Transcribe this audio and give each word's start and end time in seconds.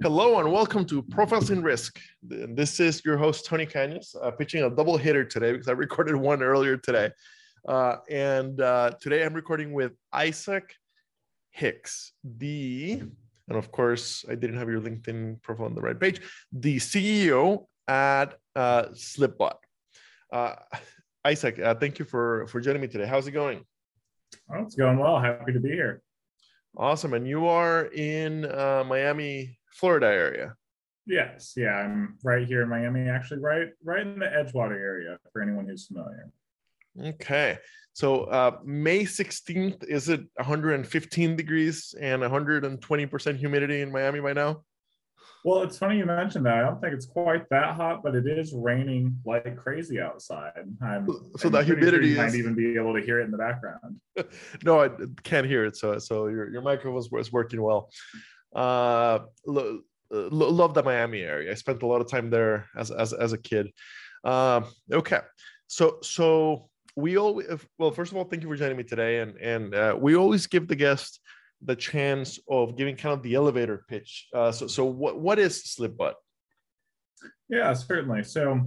Hello 0.00 0.38
and 0.38 0.52
welcome 0.52 0.84
to 0.84 1.02
Profiles 1.02 1.50
in 1.50 1.60
Risk. 1.60 1.98
This 2.22 2.78
is 2.78 3.04
your 3.04 3.16
host, 3.16 3.46
Tony 3.46 3.66
Cañas, 3.66 4.14
uh, 4.22 4.30
pitching 4.30 4.62
a 4.62 4.70
double 4.70 4.96
hitter 4.96 5.24
today 5.24 5.50
because 5.50 5.66
I 5.66 5.72
recorded 5.86 6.14
one 6.14 6.40
earlier 6.40 6.76
today. 6.76 7.10
Uh, 7.66 7.96
and 8.08 8.60
uh, 8.60 8.92
today 9.00 9.24
I'm 9.24 9.34
recording 9.34 9.72
with 9.72 9.90
Isaac 10.12 10.72
Hicks, 11.50 12.12
the, 12.22 13.02
and 13.48 13.58
of 13.58 13.72
course, 13.72 14.24
I 14.30 14.36
didn't 14.36 14.56
have 14.58 14.68
your 14.68 14.80
LinkedIn 14.80 15.42
profile 15.42 15.66
on 15.66 15.74
the 15.74 15.80
right 15.80 15.98
page, 15.98 16.20
the 16.52 16.76
CEO 16.76 17.66
at 17.88 18.38
uh, 18.54 18.84
Slipbot. 18.92 19.56
Uh, 20.32 20.54
Isaac, 21.24 21.58
uh, 21.58 21.74
thank 21.74 21.98
you 21.98 22.04
for, 22.04 22.46
for 22.46 22.60
joining 22.60 22.82
me 22.82 22.86
today. 22.86 23.06
How's 23.06 23.26
it 23.26 23.32
going? 23.32 23.64
Oh, 24.48 24.62
it's 24.62 24.76
going 24.76 24.96
well. 24.96 25.18
Happy 25.18 25.52
to 25.52 25.58
be 25.58 25.70
here. 25.70 26.02
Awesome. 26.76 27.14
And 27.14 27.26
you 27.26 27.48
are 27.48 27.86
in 27.86 28.42
Miami, 28.42 29.57
Florida 29.78 30.06
area. 30.06 30.54
Yes, 31.06 31.54
yeah, 31.56 31.74
I'm 31.74 32.18
right 32.22 32.46
here 32.46 32.62
in 32.62 32.68
Miami, 32.68 33.08
actually, 33.08 33.40
right, 33.40 33.68
right 33.82 34.02
in 34.02 34.18
the 34.18 34.26
Edgewater 34.26 34.78
area. 34.78 35.16
For 35.32 35.40
anyone 35.40 35.66
who's 35.66 35.86
familiar. 35.86 36.30
Okay, 37.02 37.58
so 37.94 38.24
uh, 38.24 38.58
May 38.64 39.04
16th 39.04 39.84
is 39.84 40.08
it 40.08 40.20
115 40.34 41.36
degrees 41.36 41.94
and 41.98 42.20
120 42.20 43.06
percent 43.06 43.38
humidity 43.38 43.80
in 43.80 43.90
Miami 43.90 44.20
by 44.20 44.32
now? 44.32 44.62
Well, 45.44 45.62
it's 45.62 45.78
funny 45.78 45.98
you 45.98 46.04
mentioned 46.04 46.44
that. 46.46 46.58
I 46.58 46.60
don't 46.62 46.80
think 46.80 46.94
it's 46.94 47.06
quite 47.06 47.48
that 47.50 47.74
hot, 47.74 48.02
but 48.02 48.14
it 48.14 48.26
is 48.26 48.52
raining 48.52 49.16
like 49.24 49.56
crazy 49.56 50.00
outside. 50.00 50.52
I'm, 50.82 51.08
so 51.36 51.46
I'm 51.46 51.52
the 51.52 51.62
humidity 51.62 51.90
sure 51.90 52.02
you 52.02 52.12
is... 52.12 52.16
might 52.18 52.34
even 52.34 52.54
be 52.54 52.74
able 52.74 52.94
to 52.94 53.00
hear 53.00 53.20
it 53.20 53.24
in 53.24 53.30
the 53.30 53.38
background. 53.38 54.00
no, 54.64 54.82
I 54.82 54.90
can't 55.22 55.46
hear 55.46 55.64
it. 55.64 55.76
So, 55.76 55.98
so 55.98 56.26
your 56.26 56.50
your 56.50 56.62
microphone 56.62 56.98
is 57.20 57.32
working 57.32 57.62
well. 57.62 57.88
Uh, 58.54 59.20
lo- 59.46 59.80
lo- 60.10 60.50
love 60.50 60.74
the 60.74 60.82
Miami 60.82 61.20
area. 61.20 61.50
I 61.50 61.54
spent 61.54 61.82
a 61.82 61.86
lot 61.86 62.00
of 62.00 62.10
time 62.10 62.30
there 62.30 62.66
as 62.76 62.90
as, 62.90 63.12
as 63.12 63.32
a 63.32 63.38
kid. 63.38 63.70
Um, 64.24 64.66
okay, 64.92 65.20
so 65.66 65.98
so 66.02 66.68
we 66.96 67.16
always 67.16 67.46
well 67.78 67.90
first 67.90 68.12
of 68.12 68.18
all 68.18 68.24
thank 68.24 68.42
you 68.42 68.48
for 68.48 68.56
joining 68.56 68.76
me 68.76 68.84
today. 68.84 69.20
And 69.20 69.36
and 69.38 69.74
uh, 69.74 69.96
we 69.98 70.16
always 70.16 70.46
give 70.46 70.68
the 70.68 70.76
guest 70.76 71.20
the 71.62 71.76
chance 71.76 72.38
of 72.48 72.76
giving 72.76 72.96
kind 72.96 73.14
of 73.14 73.22
the 73.22 73.34
elevator 73.34 73.84
pitch. 73.88 74.28
Uh, 74.34 74.52
so 74.52 74.66
so 74.66 74.84
what 74.84 75.20
what 75.20 75.38
is 75.38 75.62
slipbot 75.62 76.14
yeah 77.48 77.72
certainly. 77.72 78.22
So 78.22 78.60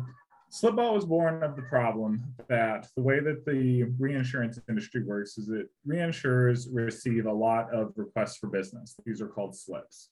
slipbot 0.51 0.93
was 0.93 1.05
born 1.05 1.41
of 1.43 1.55
the 1.55 1.61
problem 1.63 2.23
that 2.49 2.87
the 2.95 3.01
way 3.01 3.19
that 3.19 3.45
the 3.45 3.83
reinsurance 3.97 4.59
industry 4.67 5.03
works 5.03 5.37
is 5.37 5.47
that 5.47 5.67
reinsurers 5.87 6.67
receive 6.71 7.25
a 7.25 7.31
lot 7.31 7.73
of 7.73 7.93
requests 7.95 8.37
for 8.37 8.47
business 8.47 8.95
these 9.05 9.21
are 9.21 9.27
called 9.27 9.55
slips 9.55 10.09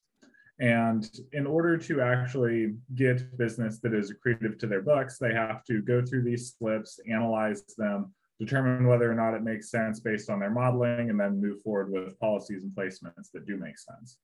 and 0.59 1.09
in 1.31 1.47
order 1.47 1.77
to 1.77 2.01
actually 2.01 2.75
get 2.95 3.37
business 3.37 3.79
that 3.79 3.93
is 3.93 4.11
accretive 4.11 4.59
to 4.59 4.67
their 4.67 4.81
books, 4.81 5.17
they 5.17 5.33
have 5.33 5.63
to 5.65 5.81
go 5.81 6.01
through 6.01 6.23
these 6.23 6.53
slips, 6.57 6.99
analyze 7.09 7.63
them, 7.77 8.13
determine 8.39 8.85
whether 8.85 9.09
or 9.09 9.15
not 9.15 9.33
it 9.33 9.43
makes 9.43 9.71
sense 9.71 10.01
based 10.01 10.29
on 10.29 10.39
their 10.39 10.49
modeling, 10.49 11.09
and 11.09 11.19
then 11.19 11.41
move 11.41 11.61
forward 11.61 11.91
with 11.91 12.19
policies 12.19 12.63
and 12.63 12.73
placements 12.73 13.31
that 13.33 13.45
do 13.45 13.55
make 13.55 13.77
sense. 13.77 14.17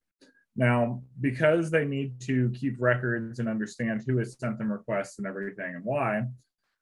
Now, 0.55 1.01
because 1.19 1.69
they 1.69 1.85
need 1.85 2.19
to 2.21 2.49
keep 2.51 2.75
records 2.79 3.39
and 3.39 3.49
understand 3.49 4.03
who 4.05 4.17
has 4.17 4.37
sent 4.39 4.57
them 4.57 4.71
requests 4.71 5.17
and 5.17 5.27
everything 5.27 5.75
and 5.75 5.83
why, 5.83 6.23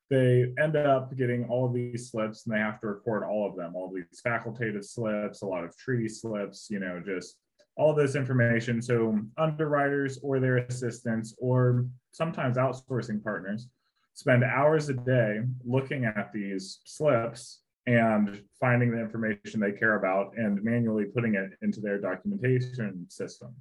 they 0.10 0.54
end 0.60 0.76
up 0.76 1.16
getting 1.18 1.46
all 1.46 1.66
of 1.66 1.74
these 1.74 2.12
slips 2.12 2.46
and 2.46 2.54
they 2.54 2.60
have 2.60 2.80
to 2.82 2.88
record 2.88 3.24
all 3.24 3.50
of 3.50 3.56
them, 3.56 3.76
all 3.76 3.88
of 3.88 3.96
these 3.96 4.22
facultative 4.26 4.86
slips, 4.86 5.42
a 5.42 5.46
lot 5.46 5.64
of 5.64 5.76
treaty 5.76 6.08
slips, 6.08 6.68
you 6.70 6.80
know, 6.80 7.02
just 7.04 7.38
all 7.76 7.96
this 7.96 8.16
information. 8.16 8.80
So 8.80 9.20
underwriters 9.38 10.20
or 10.22 10.40
their 10.40 10.58
assistants 10.58 11.34
or 11.40 11.88
sometimes 12.12 12.58
outsourcing 12.58 13.24
partners 13.24 13.68
spend 14.14 14.44
hours 14.44 14.90
a 14.90 14.94
day 14.94 15.40
looking 15.66 16.06
at 16.06 16.32
these 16.32 16.80
slips 16.86 17.63
and 17.86 18.42
finding 18.60 18.92
the 18.92 19.00
information 19.00 19.60
they 19.60 19.72
care 19.72 19.96
about 19.96 20.34
and 20.38 20.64
manually 20.64 21.06
putting 21.06 21.36
it 21.36 21.52
into 21.62 21.82
their 21.82 22.00
documentation 22.00 23.06
system. 23.10 23.54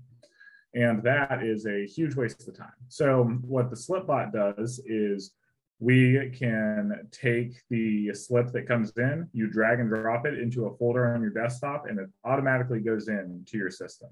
And 0.74 1.02
that 1.02 1.42
is 1.42 1.66
a 1.66 1.86
huge 1.86 2.14
waste 2.14 2.48
of 2.48 2.56
time. 2.56 2.72
So 2.88 3.24
what 3.42 3.68
the 3.68 3.76
SlipBot 3.76 4.32
does 4.32 4.80
is 4.86 5.32
we 5.80 6.30
can 6.38 7.08
take 7.10 7.60
the 7.68 8.14
slip 8.14 8.52
that 8.52 8.68
comes 8.68 8.92
in, 8.96 9.28
you 9.32 9.48
drag 9.48 9.80
and 9.80 9.88
drop 9.88 10.24
it 10.26 10.38
into 10.38 10.66
a 10.66 10.76
folder 10.76 11.12
on 11.12 11.20
your 11.20 11.32
desktop, 11.32 11.86
and 11.88 11.98
it 11.98 12.08
automatically 12.24 12.78
goes 12.78 13.08
into 13.08 13.58
your 13.58 13.70
system. 13.70 14.10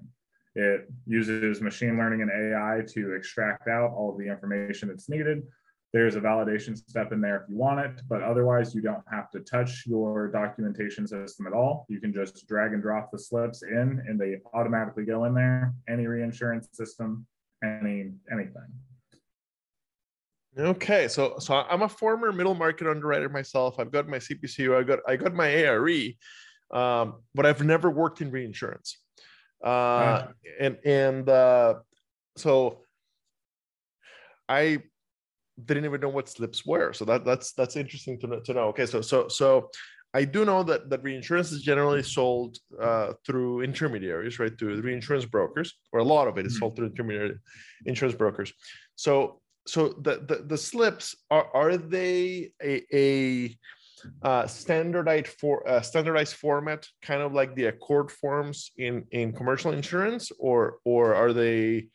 It 0.53 0.89
uses 1.07 1.61
machine 1.61 1.97
learning 1.97 2.21
and 2.23 2.29
AI 2.29 2.81
to 2.89 3.13
extract 3.13 3.69
out 3.69 3.91
all 3.91 4.11
of 4.11 4.17
the 4.17 4.27
information 4.27 4.89
that's 4.89 5.07
needed. 5.07 5.43
There's 5.93 6.15
a 6.15 6.21
validation 6.21 6.77
step 6.77 7.11
in 7.11 7.19
there 7.19 7.41
if 7.41 7.49
you 7.49 7.57
want 7.57 7.81
it, 7.81 8.01
but 8.07 8.21
otherwise, 8.21 8.73
you 8.73 8.81
don't 8.81 9.03
have 9.11 9.29
to 9.31 9.41
touch 9.41 9.85
your 9.85 10.29
documentation 10.31 11.05
system 11.05 11.47
at 11.47 11.53
all. 11.53 11.85
You 11.89 11.99
can 11.99 12.13
just 12.13 12.47
drag 12.47 12.71
and 12.71 12.81
drop 12.81 13.11
the 13.11 13.19
slips 13.19 13.63
in, 13.63 14.01
and 14.07 14.19
they 14.19 14.37
automatically 14.53 15.03
go 15.03 15.25
in 15.25 15.33
there. 15.33 15.73
Any 15.89 16.07
reinsurance 16.07 16.69
system, 16.71 17.25
any 17.61 18.11
anything. 18.31 18.71
Okay, 20.57 21.09
so 21.09 21.35
so 21.39 21.55
I'm 21.55 21.81
a 21.81 21.89
former 21.89 22.31
middle 22.31 22.55
market 22.55 22.87
underwriter 22.87 23.27
myself. 23.27 23.77
I've 23.77 23.91
got 23.91 24.07
my 24.07 24.17
CPCU, 24.17 24.77
I 24.77 24.83
got 24.83 24.99
I 25.07 25.17
got 25.17 25.33
my 25.33 25.49
ARE, 25.49 26.13
um, 26.71 27.15
but 27.35 27.45
I've 27.45 27.63
never 27.63 27.89
worked 27.89 28.21
in 28.21 28.31
reinsurance. 28.31 28.97
Uh, 29.61 30.27
and 30.59 30.77
and 30.85 31.27
uh, 31.27 31.75
so 32.37 32.79
I 34.47 34.83
didn't 35.65 35.85
even 35.85 36.01
know 36.01 36.09
what 36.09 36.29
slips 36.29 36.65
were. 36.65 36.93
So 36.93 37.05
that 37.05 37.25
that's 37.25 37.53
that's 37.53 37.75
interesting 37.75 38.19
to 38.19 38.27
know, 38.27 38.39
to 38.39 38.53
know. 38.53 38.67
Okay, 38.69 38.85
so 38.85 39.01
so 39.01 39.27
so 39.27 39.69
I 40.13 40.25
do 40.25 40.43
know 40.43 40.63
that 40.63 40.89
that 40.89 41.03
reinsurance 41.03 41.51
is 41.51 41.61
generally 41.61 42.03
sold 42.03 42.57
uh, 42.81 43.13
through 43.25 43.61
intermediaries, 43.61 44.39
right? 44.39 44.57
Through 44.57 44.75
the 44.75 44.81
reinsurance 44.81 45.25
brokers, 45.25 45.73
or 45.93 45.99
a 45.99 46.03
lot 46.03 46.27
of 46.27 46.37
it 46.37 46.45
is 46.45 46.59
sold 46.59 46.75
through 46.75 46.87
intermediary 46.87 47.35
insurance 47.85 48.17
brokers. 48.17 48.51
So 48.95 49.41
so 49.67 49.89
the, 49.89 50.23
the, 50.27 50.43
the 50.47 50.57
slips 50.57 51.15
are 51.29 51.47
are 51.53 51.77
they 51.77 52.51
a, 52.61 52.83
a 52.93 53.57
uh, 54.23 54.47
standardized 54.47 55.27
for 55.39 55.67
uh, 55.67 55.81
standardized 55.81 56.35
format, 56.35 56.87
kind 57.01 57.21
of 57.21 57.33
like 57.33 57.55
the 57.55 57.65
ACORD 57.65 58.11
forms 58.11 58.71
in 58.77 59.05
in 59.11 59.31
commercial 59.31 59.71
insurance, 59.71 60.31
or 60.39 60.77
or 60.83 61.15
are 61.15 61.31
they 61.31 61.87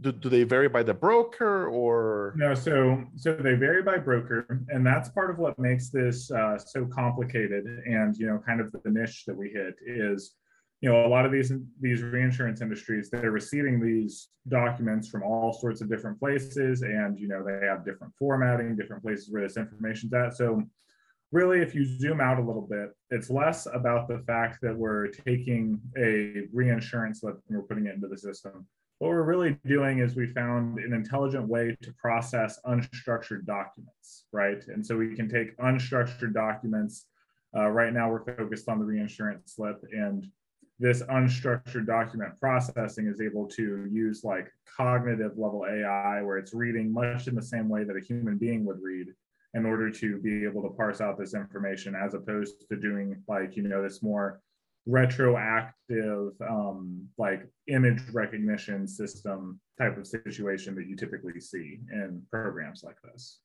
do, 0.00 0.12
do 0.12 0.28
they 0.28 0.44
vary 0.44 0.68
by 0.68 0.82
the 0.82 0.94
broker 0.94 1.68
or? 1.68 2.34
No 2.36 2.54
so 2.54 3.04
so 3.16 3.34
they 3.34 3.54
vary 3.54 3.82
by 3.82 3.98
broker 3.98 4.64
and 4.68 4.86
that's 4.86 5.08
part 5.08 5.30
of 5.30 5.38
what 5.38 5.58
makes 5.58 5.90
this 5.90 6.30
uh, 6.30 6.58
so 6.58 6.86
complicated 6.86 7.66
and 7.66 8.16
you 8.16 8.26
know 8.26 8.40
kind 8.46 8.60
of 8.60 8.72
the 8.72 8.90
niche 8.90 9.24
that 9.26 9.36
we 9.36 9.48
hit 9.48 9.74
is 9.84 10.34
you 10.80 10.88
know 10.88 11.04
a 11.04 11.08
lot 11.08 11.26
of 11.26 11.32
these 11.32 11.52
these 11.80 12.02
reinsurance 12.02 12.60
industries 12.60 13.10
they're 13.10 13.32
receiving 13.32 13.80
these 13.80 14.28
documents 14.48 15.08
from 15.08 15.22
all 15.22 15.52
sorts 15.52 15.80
of 15.80 15.88
different 15.88 16.18
places 16.18 16.82
and 16.82 17.18
you 17.18 17.26
know 17.26 17.44
they 17.44 17.66
have 17.66 17.84
different 17.84 18.12
formatting 18.18 18.76
different 18.76 19.02
places 19.02 19.30
where 19.30 19.42
this 19.42 19.56
information's 19.56 20.12
at. 20.12 20.36
So 20.36 20.62
really 21.32 21.60
if 21.60 21.74
you 21.74 21.84
zoom 21.84 22.20
out 22.20 22.38
a 22.38 22.42
little 22.42 22.66
bit 22.70 22.90
it's 23.10 23.30
less 23.30 23.66
about 23.74 24.08
the 24.08 24.18
fact 24.20 24.58
that 24.62 24.76
we're 24.76 25.08
taking 25.08 25.80
a 25.98 26.46
reinsurance 26.52 27.20
slip 27.20 27.36
and 27.48 27.58
we're 27.58 27.64
putting 27.64 27.86
it 27.86 27.94
into 27.94 28.08
the 28.08 28.16
system 28.16 28.66
what 28.98 29.08
we're 29.08 29.22
really 29.22 29.56
doing 29.66 30.00
is 30.00 30.16
we 30.16 30.26
found 30.26 30.78
an 30.78 30.92
intelligent 30.92 31.46
way 31.46 31.76
to 31.82 31.92
process 31.92 32.58
unstructured 32.66 33.44
documents 33.46 34.24
right? 34.32 34.62
And 34.68 34.84
so 34.84 34.96
we 34.96 35.14
can 35.14 35.28
take 35.28 35.56
unstructured 35.58 36.34
documents 36.34 37.06
uh, 37.56 37.68
right 37.68 37.92
now 37.92 38.10
we're 38.10 38.24
focused 38.24 38.68
on 38.68 38.78
the 38.78 38.84
reinsurance 38.84 39.54
slip 39.54 39.82
and 39.92 40.26
this 40.78 41.02
unstructured 41.02 41.86
document 41.86 42.38
processing 42.38 43.08
is 43.08 43.20
able 43.20 43.46
to 43.48 43.88
use 43.90 44.22
like 44.22 44.52
cognitive 44.76 45.36
level 45.36 45.66
AI, 45.68 46.22
where 46.22 46.38
it's 46.38 46.54
reading 46.54 46.92
much 46.92 47.26
in 47.26 47.34
the 47.34 47.42
same 47.42 47.68
way 47.68 47.84
that 47.84 47.96
a 47.96 48.00
human 48.00 48.38
being 48.38 48.64
would 48.64 48.80
read 48.80 49.08
in 49.54 49.66
order 49.66 49.90
to 49.90 50.18
be 50.18 50.44
able 50.44 50.62
to 50.62 50.68
parse 50.68 51.00
out 51.00 51.18
this 51.18 51.34
information, 51.34 51.96
as 51.96 52.14
opposed 52.14 52.68
to 52.68 52.76
doing 52.76 53.20
like, 53.26 53.56
you 53.56 53.62
know, 53.62 53.82
this 53.82 54.02
more 54.02 54.40
retroactive, 54.88 56.32
um, 56.48 57.06
like 57.18 57.46
image 57.68 58.00
recognition 58.12 58.88
system 58.88 59.60
type 59.78 59.96
of 59.96 60.06
situation 60.06 60.74
that 60.74 60.86
you 60.88 60.96
typically 60.96 61.40
see 61.40 61.78
in 61.92 62.22
programs 62.32 62.82
like 62.82 62.96
this. 63.02 63.40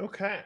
Okay. 0.00 0.40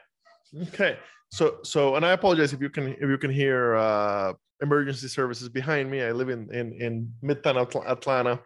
Okay. 0.69 0.97
So, 1.31 1.59
so, 1.65 1.97
and 1.97 2.07
I 2.07 2.13
apologize 2.13 2.53
if 2.53 2.61
you 2.61 2.71
can, 2.71 2.89
if 2.89 3.03
you 3.03 3.19
can 3.19 3.31
hear, 3.31 3.75
uh, 3.77 4.33
emergency 4.63 5.09
services 5.09 5.49
behind 5.49 5.91
me. 5.91 6.03
I 6.03 6.13
live 6.13 6.29
in 6.29 6.53
in, 6.53 6.73
in 6.81 7.13
Midtown 7.23 7.57
Atlanta, 7.87 8.41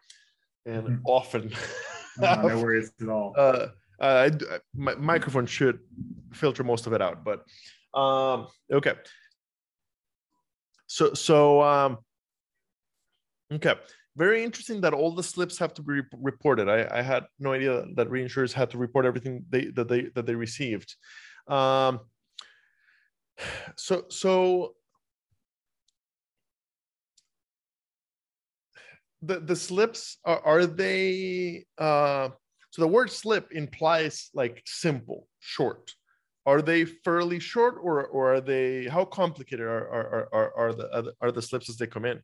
and 0.66 0.84
mm-hmm. 0.84 1.06
often. 1.06 1.52
no, 2.18 2.34
no 2.42 2.58
worries 2.62 2.92
at 3.00 3.08
all. 3.08 3.34
Uh, 3.36 3.68
uh, 4.00 4.30
my 4.74 4.94
microphone 4.94 5.46
should 5.46 5.80
filter 6.32 6.64
most 6.64 6.86
of 6.86 6.92
it 6.92 7.02
out, 7.02 7.24
but 7.24 7.44
um, 7.98 8.46
okay. 8.72 8.94
So 10.90 11.14
so 11.14 11.62
um, 11.62 11.98
okay. 13.52 13.74
very 14.16 14.42
interesting 14.42 14.80
that 14.80 14.92
all 14.92 15.14
the 15.14 15.22
slips 15.22 15.56
have 15.56 15.72
to 15.74 15.82
be 15.82 16.00
reported. 16.20 16.68
I, 16.68 16.98
I 16.98 17.00
had 17.00 17.26
no 17.38 17.52
idea 17.52 17.84
that 17.94 18.08
reinsurers 18.08 18.52
had 18.52 18.70
to 18.70 18.78
report 18.78 19.06
everything 19.06 19.44
they 19.48 19.66
that 19.76 19.86
they 19.86 20.10
that 20.16 20.26
they 20.26 20.34
received. 20.34 20.96
Um, 21.46 22.00
so 23.76 24.06
so 24.08 24.74
the 29.22 29.38
the 29.38 29.54
slips 29.54 30.18
are, 30.24 30.40
are 30.44 30.66
they 30.66 31.66
uh, 31.78 32.30
so 32.70 32.82
the 32.82 32.88
word 32.88 33.12
slip 33.12 33.52
implies 33.52 34.30
like 34.34 34.60
simple, 34.66 35.28
short. 35.38 35.92
Are 36.50 36.60
they 36.60 36.84
fairly 36.84 37.38
short, 37.38 37.76
or 37.80 38.06
or 38.08 38.34
are 38.34 38.40
they 38.40 38.88
how 38.88 39.04
complicated 39.04 39.64
are 39.64 39.88
are 39.96 40.28
are, 40.32 40.52
are 40.56 40.72
the 40.72 41.14
are 41.20 41.30
the 41.30 41.40
slips 41.40 41.70
as 41.70 41.76
they 41.76 41.86
come 41.86 42.04
in? 42.04 42.20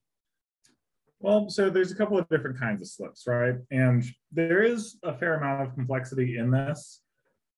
Well, 1.20 1.48
so 1.48 1.70
there's 1.70 1.92
a 1.92 1.94
couple 1.94 2.18
of 2.18 2.28
different 2.28 2.58
kinds 2.58 2.82
of 2.82 2.88
slips, 2.88 3.24
right? 3.28 3.54
And 3.70 4.04
there 4.32 4.64
is 4.64 4.96
a 5.04 5.16
fair 5.16 5.34
amount 5.36 5.68
of 5.68 5.74
complexity 5.74 6.38
in 6.38 6.50
this 6.50 7.02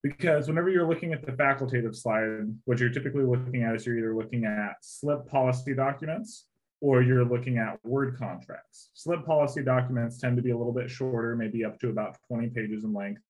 because 0.02 0.46
whenever 0.46 0.68
you're 0.68 0.86
looking 0.86 1.14
at 1.14 1.24
the 1.24 1.32
facultative 1.32 1.96
slide, 1.96 2.54
what 2.66 2.78
you're 2.78 2.90
typically 2.90 3.24
looking 3.24 3.62
at 3.62 3.74
is 3.74 3.86
you're 3.86 3.96
either 3.96 4.14
looking 4.14 4.44
at 4.44 4.74
slip 4.82 5.26
policy 5.26 5.74
documents 5.74 6.48
or 6.82 7.00
you're 7.00 7.24
looking 7.24 7.56
at 7.56 7.82
word 7.82 8.18
contracts. 8.18 8.90
Slip 8.92 9.24
policy 9.24 9.62
documents 9.62 10.18
tend 10.18 10.36
to 10.36 10.42
be 10.42 10.50
a 10.50 10.56
little 10.56 10.74
bit 10.74 10.90
shorter, 10.90 11.34
maybe 11.34 11.64
up 11.64 11.80
to 11.80 11.88
about 11.88 12.18
20 12.28 12.50
pages 12.50 12.84
in 12.84 12.92
length. 12.92 13.22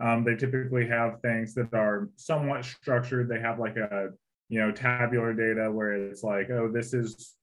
Um, 0.00 0.24
they 0.24 0.34
typically 0.34 0.86
have 0.86 1.20
things 1.20 1.54
that 1.54 1.74
are 1.74 2.08
somewhat 2.16 2.64
structured. 2.64 3.28
They 3.28 3.40
have 3.40 3.58
like 3.58 3.76
a, 3.76 4.08
you 4.48 4.60
know, 4.60 4.72
tabular 4.72 5.34
data 5.34 5.70
where 5.70 5.92
it's 5.92 6.22
like, 6.22 6.50
oh, 6.50 6.70
this 6.72 6.94
is 6.94 7.36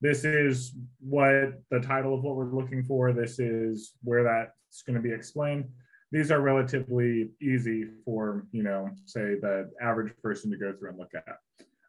this 0.00 0.24
is 0.24 0.74
what 1.00 1.62
the 1.70 1.80
title 1.80 2.14
of 2.14 2.22
what 2.22 2.36
we're 2.36 2.54
looking 2.54 2.84
for. 2.84 3.12
This 3.12 3.38
is 3.38 3.94
where 4.02 4.22
that's 4.22 4.82
going 4.82 4.96
to 4.96 5.00
be 5.00 5.14
explained. 5.14 5.64
These 6.12 6.30
are 6.30 6.42
relatively 6.42 7.30
easy 7.40 7.86
for, 8.04 8.46
you 8.52 8.62
know, 8.62 8.90
say 9.06 9.36
the 9.40 9.70
average 9.80 10.12
person 10.22 10.50
to 10.50 10.58
go 10.58 10.74
through 10.74 10.90
and 10.90 10.98
look 10.98 11.12
at. 11.14 11.38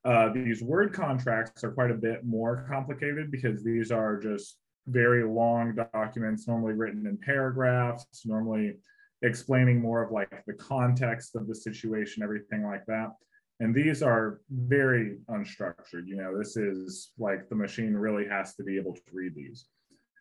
Uh, 0.06 0.32
these 0.32 0.62
word 0.62 0.94
contracts 0.94 1.64
are 1.64 1.72
quite 1.72 1.92
a 1.92 1.96
bit 1.96 2.26
more 2.26 2.66
complicated 2.70 3.32
because 3.32 3.64
these 3.64 3.92
are 3.92 4.18
just 4.18 4.60
very 4.88 5.24
long 5.24 5.76
documents, 5.94 6.48
normally 6.48 6.74
written 6.74 7.08
in 7.08 7.18
paragraphs, 7.18 8.06
normally 8.24 8.78
explaining 9.22 9.82
more 9.82 10.04
of 10.04 10.12
like 10.12 10.44
the 10.46 10.54
context 10.54 11.36
of 11.36 11.48
the 11.48 11.56
situation, 11.56 12.24
everything 12.24 12.64
like 12.64 12.86
that. 12.88 13.12
And 13.60 13.74
these 13.74 14.04
are 14.04 14.42
very 14.50 15.18
unstructured. 15.30 16.08
You 16.08 16.18
know, 16.18 16.38
this 16.38 16.58
is 16.58 17.12
like 17.18 17.48
the 17.48 17.56
machine 17.56 17.94
really 17.94 18.28
has 18.28 18.56
to 18.56 18.64
be 18.64 18.78
able 18.78 18.94
to 18.94 19.02
read 19.14 19.34
these. 19.34 19.66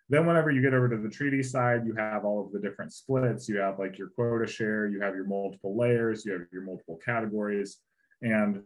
Then, 0.08 0.26
whenever 0.26 0.50
you 0.50 0.60
get 0.60 0.74
over 0.74 0.88
to 0.88 0.98
the 0.98 1.08
treaty 1.08 1.42
side, 1.42 1.86
you 1.86 1.94
have 1.94 2.24
all 2.24 2.44
of 2.44 2.52
the 2.52 2.60
different 2.60 2.92
splits. 2.92 3.48
You 3.48 3.56
have 3.58 3.78
like 3.78 3.98
your 3.98 4.10
quota 4.10 4.46
share, 4.46 4.86
you 4.86 5.00
have 5.00 5.14
your 5.14 5.26
multiple 5.26 5.76
layers, 5.76 6.24
you 6.24 6.32
have 6.32 6.42
your 6.52 6.62
multiple 6.62 6.98
categories. 7.04 7.78
And 8.22 8.62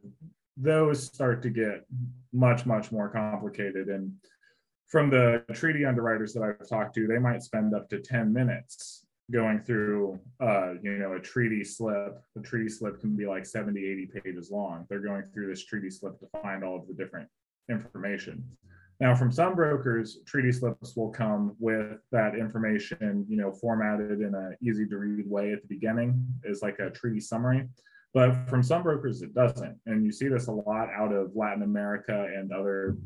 those 0.57 1.05
start 1.05 1.43
to 1.43 1.51
get 1.51 1.87
much, 2.33 2.67
much 2.67 2.91
more 2.91 3.09
complicated. 3.09 3.89
And 3.89 4.13
from 4.89 5.11
the 5.11 5.45
treaty 5.53 5.85
underwriters 5.85 6.33
that 6.35 6.43
I've 6.43 6.69
talked 6.69 6.95
to, 6.97 7.07
they 7.07 7.19
might 7.19 7.43
spend 7.43 7.75
up 7.75 7.89
to 7.91 8.01
10 8.01 8.33
minutes 8.33 8.98
going 9.31 9.61
through 9.61 10.19
uh, 10.41 10.75
you 10.83 10.93
know 10.99 11.15
a 11.15 11.21
treaty 11.21 11.65
slip. 11.65 12.21
The 12.35 12.43
treaty 12.43 12.69
slip 12.69 13.01
can 13.01 13.17
be 13.17 13.27
like 13.27 13.47
70 13.47 13.81
80 13.81 14.11
pages 14.21 14.51
long. 14.51 14.87
They're 14.89 15.01
going 15.01 15.25
through 15.33 15.49
this 15.49 15.65
treaty 15.65 15.91
slip 15.91 16.19
to 16.21 16.27
find 16.43 16.65
all 16.65 16.77
of 16.77 16.87
the 16.87 16.95
different 16.95 17.29
information. 17.71 18.45
Now 19.01 19.15
from 19.15 19.31
some 19.31 19.55
brokers 19.55 20.19
treaty 20.27 20.51
slips 20.51 20.97
will 20.97 21.11
come 21.11 21.55
with 21.59 21.99
that 22.11 22.35
information 22.35 23.27
you 23.29 23.37
know 23.37 23.53
formatted 23.53 24.21
in 24.21 24.35
an 24.35 24.57
easy 24.63 24.87
to 24.87 24.97
read 24.97 25.29
way 25.29 25.53
at 25.53 25.63
the 25.63 25.69
beginning 25.69 26.27
is 26.45 26.63
like 26.63 26.79
a 26.79 26.91
treaty 26.91 27.21
summary. 27.21 27.69
But 28.15 28.49
from 28.49 28.63
some 28.63 28.83
brokers 28.83 29.21
it 29.21 29.35
doesn't. 29.35 29.79
And 29.87 30.05
you 30.05 30.11
see 30.11 30.29
this 30.29 30.49
a 30.49 30.53
lot 30.53 30.89
out 30.89 31.13
of 31.13 31.33
latin 31.37 31.63
america 31.63 32.29
and 32.35 32.51
other 32.51 32.97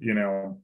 you 0.00 0.14
know 0.14 0.60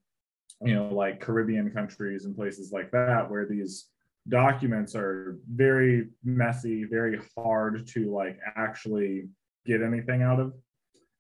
you 0.60 0.74
know 0.74 0.92
like 0.92 1.20
caribbean 1.20 1.70
countries 1.70 2.24
and 2.24 2.36
places 2.36 2.72
like 2.72 2.90
that 2.90 3.30
where 3.30 3.46
these 3.46 3.86
documents 4.28 4.94
are 4.94 5.38
very 5.52 6.08
messy, 6.24 6.84
very 6.84 7.20
hard 7.36 7.86
to 7.88 8.12
like 8.12 8.38
actually 8.56 9.28
get 9.66 9.82
anything 9.82 10.22
out 10.22 10.40
of. 10.40 10.54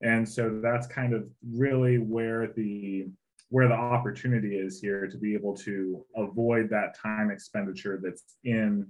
And 0.02 0.28
so 0.28 0.60
that's 0.62 0.86
kind 0.86 1.14
of 1.14 1.28
really 1.42 1.98
where 1.98 2.48
the 2.48 3.08
where 3.50 3.68
the 3.68 3.74
opportunity 3.74 4.56
is 4.56 4.80
here 4.80 5.06
to 5.06 5.16
be 5.16 5.34
able 5.34 5.54
to 5.54 6.04
avoid 6.16 6.68
that 6.70 6.96
time 6.98 7.30
expenditure 7.30 8.00
that's 8.02 8.36
in 8.42 8.86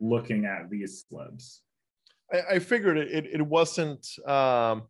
looking 0.00 0.46
at 0.46 0.70
these 0.70 1.04
slips. 1.08 1.62
I, 2.32 2.54
I 2.54 2.58
figured 2.58 2.96
it, 2.96 3.10
it, 3.12 3.26
it 3.26 3.42
wasn't 3.42 4.06
um, 4.26 4.84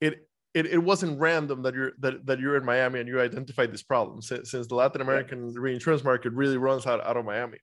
it 0.00 0.28
it, 0.54 0.66
it 0.66 0.78
wasn't 0.78 1.18
random 1.18 1.62
that 1.62 1.74
you're 1.74 1.92
that, 2.00 2.26
that 2.26 2.38
you're 2.38 2.56
in 2.56 2.64
Miami 2.64 3.00
and 3.00 3.08
you 3.08 3.20
identified 3.20 3.72
this 3.72 3.82
problem 3.82 4.20
since, 4.20 4.50
since 4.50 4.66
the 4.66 4.74
Latin 4.74 5.00
American 5.00 5.48
yeah. 5.48 5.54
reinsurance 5.56 6.04
market 6.04 6.32
really 6.32 6.58
runs 6.58 6.86
out, 6.86 7.04
out 7.04 7.16
of 7.16 7.24
Miami. 7.24 7.58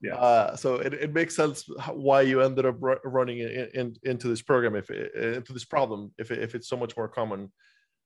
Yeah. 0.00 0.16
Uh, 0.16 0.56
so 0.56 0.76
it, 0.76 0.92
it 0.94 1.12
makes 1.14 1.34
sense 1.34 1.64
why 1.92 2.22
you 2.22 2.40
ended 2.40 2.66
up 2.66 2.76
running 3.04 3.38
in, 3.38 3.68
in, 3.74 3.96
into 4.02 4.28
this 4.28 4.42
program 4.42 4.76
if 4.76 4.90
into 4.90 5.52
this 5.52 5.64
problem 5.64 6.12
if, 6.18 6.30
if 6.30 6.54
it's 6.54 6.68
so 6.68 6.76
much 6.76 6.96
more 6.96 7.08
common 7.08 7.50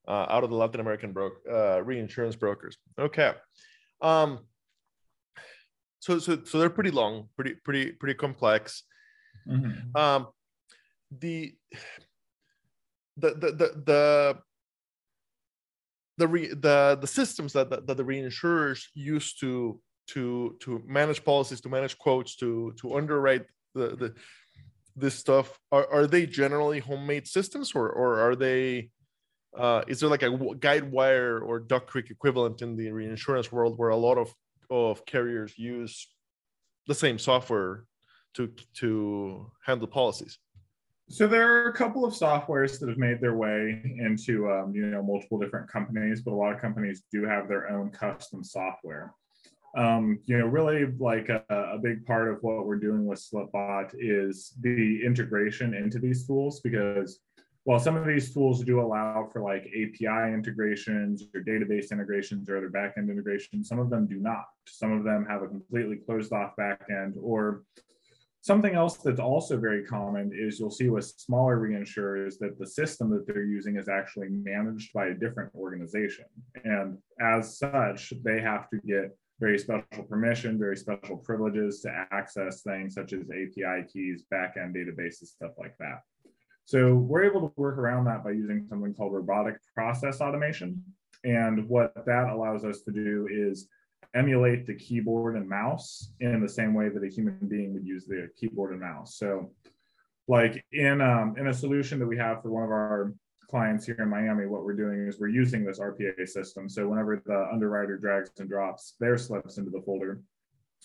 uh, 0.06 0.26
out 0.28 0.44
of 0.44 0.50
the 0.50 0.56
Latin 0.56 0.80
American 0.80 1.12
bro- 1.12 1.30
uh, 1.50 1.82
reinsurance 1.82 2.36
brokers. 2.36 2.76
Okay. 2.98 3.32
Um, 4.00 4.40
so 6.00 6.18
so 6.18 6.38
so 6.44 6.58
they're 6.58 6.70
pretty 6.70 6.92
long, 6.92 7.28
pretty 7.34 7.54
pretty 7.64 7.92
pretty 7.92 8.14
complex. 8.14 8.84
Mm-hmm. 9.48 9.96
Um, 9.96 10.28
the 11.10 11.54
the 13.18 13.30
the 13.30 13.72
the 13.86 14.38
the 16.16 16.98
the 17.00 17.06
systems 17.06 17.52
that, 17.52 17.70
that, 17.70 17.86
that 17.86 17.96
the 17.96 18.04
reinsurers 18.04 18.84
use 18.94 19.34
to 19.34 19.80
to 20.08 20.56
to 20.60 20.82
manage 20.86 21.24
policies 21.24 21.60
to 21.60 21.68
manage 21.68 21.96
quotes 21.98 22.36
to 22.36 22.72
to 22.80 22.96
underwrite 22.96 23.46
the 23.74 23.96
the 23.96 24.14
this 24.96 25.14
stuff 25.14 25.58
are, 25.70 25.86
are 25.92 26.06
they 26.06 26.26
generally 26.26 26.80
homemade 26.80 27.26
systems 27.26 27.72
or 27.74 27.88
or 27.90 28.18
are 28.20 28.34
they 28.34 28.90
uh, 29.56 29.82
is 29.88 30.00
there 30.00 30.10
like 30.10 30.22
a 30.22 30.30
Guidewire 30.30 31.40
or 31.42 31.58
duck 31.58 31.86
creek 31.86 32.10
equivalent 32.10 32.62
in 32.62 32.76
the 32.76 32.90
reinsurance 32.90 33.50
world 33.50 33.78
where 33.78 33.90
a 33.90 33.96
lot 33.96 34.18
of 34.18 34.32
of 34.70 35.04
carriers 35.06 35.56
use 35.56 36.08
the 36.86 36.94
same 36.94 37.18
software 37.18 37.84
to 38.34 38.52
to 38.75 39.50
handle 39.64 39.87
policies 39.87 40.38
so 41.08 41.26
there 41.26 41.64
are 41.64 41.68
a 41.68 41.72
couple 41.72 42.04
of 42.04 42.12
softwares 42.12 42.78
that 42.78 42.88
have 42.88 42.98
made 42.98 43.20
their 43.20 43.34
way 43.34 43.80
into 43.98 44.50
um, 44.50 44.74
you 44.74 44.86
know 44.86 45.02
multiple 45.02 45.38
different 45.38 45.68
companies, 45.68 46.20
but 46.20 46.32
a 46.32 46.34
lot 46.34 46.52
of 46.52 46.60
companies 46.60 47.02
do 47.10 47.24
have 47.24 47.48
their 47.48 47.70
own 47.70 47.90
custom 47.90 48.44
software. 48.44 49.14
Um, 49.76 50.20
you 50.26 50.38
know, 50.38 50.46
really 50.46 50.86
like 50.98 51.28
a, 51.28 51.44
a, 51.50 51.78
big 51.78 52.04
part 52.06 52.28
of 52.28 52.42
what 52.42 52.66
we're 52.66 52.78
doing 52.78 53.04
with 53.04 53.20
SlipBot 53.20 53.94
is 53.98 54.54
the 54.60 55.04
integration 55.04 55.74
into 55.74 55.98
these 55.98 56.26
tools 56.26 56.60
because 56.60 57.20
while 57.64 57.78
some 57.78 57.94
of 57.94 58.06
these 58.06 58.32
tools 58.32 58.64
do 58.64 58.80
allow 58.80 59.28
for 59.30 59.42
like 59.42 59.66
API 59.66 60.32
integrations 60.32 61.24
or 61.34 61.42
database 61.42 61.92
integrations 61.92 62.48
or 62.48 62.56
other 62.56 62.70
backend 62.70 63.10
integrations, 63.10 63.68
some 63.68 63.78
of 63.78 63.90
them 63.90 64.06
do 64.06 64.16
not. 64.16 64.46
Some 64.66 64.90
of 64.90 65.04
them 65.04 65.26
have 65.28 65.42
a 65.42 65.48
completely 65.48 65.96
closed 65.96 66.32
off 66.32 66.54
backend 66.58 67.12
or 67.20 67.62
Something 68.40 68.75
else 68.75 68.97
that's 68.99 69.21
also 69.21 69.59
very 69.59 69.85
common 69.85 70.33
is 70.33 70.59
you'll 70.59 70.71
see 70.71 70.88
with 70.88 71.04
smaller 71.04 71.59
reinsurers 71.59 72.38
that 72.38 72.59
the 72.59 72.66
system 72.66 73.11
that 73.11 73.26
they're 73.26 73.42
using 73.42 73.76
is 73.76 73.88
actually 73.88 74.28
managed 74.28 74.92
by 74.92 75.09
a 75.09 75.14
different 75.14 75.52
organization. 75.54 76.25
And 76.64 76.99
as 77.21 77.59
such, 77.59 78.12
they 78.23 78.40
have 78.40 78.71
to 78.71 78.78
get 78.87 79.16
very 79.40 79.59
special 79.59 80.04
permission, 80.09 80.59
very 80.59 80.76
special 80.76 81.16
privileges 81.16 81.80
to 81.83 82.07
access 82.11 82.62
things 82.62 82.95
such 82.95 83.12
as 83.12 83.23
API 83.23 83.87
keys, 83.92 84.25
backend 84.33 84.75
databases, 84.75 85.26
stuff 85.26 85.52
like 85.59 85.76
that. 85.78 86.00
So 86.64 86.95
we're 86.95 87.25
able 87.25 87.49
to 87.49 87.52
work 87.57 87.78
around 87.78 88.04
that 88.04 88.25
by 88.25 88.33
using 88.33 88.66
something 88.68 88.95
called 88.95 89.14
robotic 89.14 89.57
process 89.75 90.21
automation. 90.21 90.83
And 91.25 91.68
what 91.68 91.92
that 92.07 92.28
allows 92.28 92.64
us 92.64 92.83
to 92.83 92.92
do 92.92 93.28
is 93.30 93.68
emulate 94.14 94.66
the 94.66 94.74
keyboard 94.74 95.36
and 95.36 95.48
mouse 95.48 96.12
in 96.20 96.40
the 96.40 96.48
same 96.48 96.74
way 96.74 96.88
that 96.88 97.04
a 97.04 97.08
human 97.08 97.38
being 97.48 97.74
would 97.74 97.86
use 97.86 98.06
the 98.06 98.28
keyboard 98.36 98.72
and 98.72 98.80
mouse. 98.80 99.16
So, 99.16 99.50
like 100.26 100.64
in 100.72 101.00
um, 101.00 101.34
in 101.38 101.48
a 101.48 101.54
solution 101.54 101.98
that 101.98 102.06
we 102.06 102.18
have 102.18 102.42
for 102.42 102.50
one 102.50 102.64
of 102.64 102.70
our 102.70 103.14
clients 103.48 103.86
here 103.86 103.96
in 103.98 104.08
Miami, 104.08 104.46
what 104.46 104.64
we're 104.64 104.74
doing 104.74 105.06
is 105.06 105.18
we're 105.18 105.28
using 105.28 105.64
this 105.64 105.78
RPA 105.78 106.28
system. 106.28 106.68
So 106.68 106.86
whenever 106.86 107.22
the 107.24 107.48
underwriter 107.52 107.96
drags 107.96 108.30
and 108.38 108.48
drops 108.48 108.94
their 109.00 109.16
slips 109.16 109.56
into 109.58 109.70
the 109.70 109.80
folder, 109.80 110.20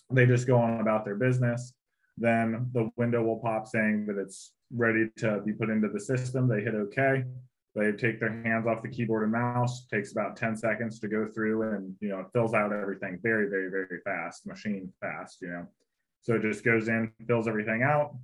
they 0.09 0.25
just 0.25 0.47
go 0.47 0.57
on 0.57 0.79
about 0.79 1.03
their 1.05 1.15
business. 1.15 1.73
Then 2.17 2.69
the 2.73 2.89
window 2.95 3.23
will 3.23 3.39
pop 3.39 3.67
saying 3.67 4.05
that 4.05 4.17
it's 4.17 4.53
ready 4.71 5.09
to 5.17 5.41
be 5.41 5.51
put 5.53 5.69
into 5.69 5.89
the 5.89 5.99
system. 5.99 6.47
They 6.47 6.61
hit 6.61 6.75
OK. 6.75 7.25
They 7.75 7.91
take 7.91 8.19
their 8.19 8.41
hands 8.43 8.67
off 8.67 8.83
the 8.83 8.89
keyboard 8.89 9.23
and 9.23 9.31
mouse 9.31 9.85
takes 9.87 10.11
about 10.11 10.37
10 10.37 10.55
seconds 10.55 10.99
to 10.99 11.07
go 11.07 11.27
through 11.27 11.73
and 11.73 11.95
you 12.01 12.09
know 12.09 12.19
it 12.19 12.27
fills 12.31 12.53
out 12.53 12.71
everything 12.71 13.19
very 13.23 13.49
very 13.49 13.69
very 13.69 13.99
fast 14.03 14.45
machine 14.45 14.91
fast 15.01 15.39
you 15.41 15.49
know. 15.49 15.67
So 16.21 16.35
it 16.35 16.41
just 16.41 16.63
goes 16.63 16.87
in 16.87 17.11
fills 17.27 17.47
everything 17.47 17.83
out 17.83 18.15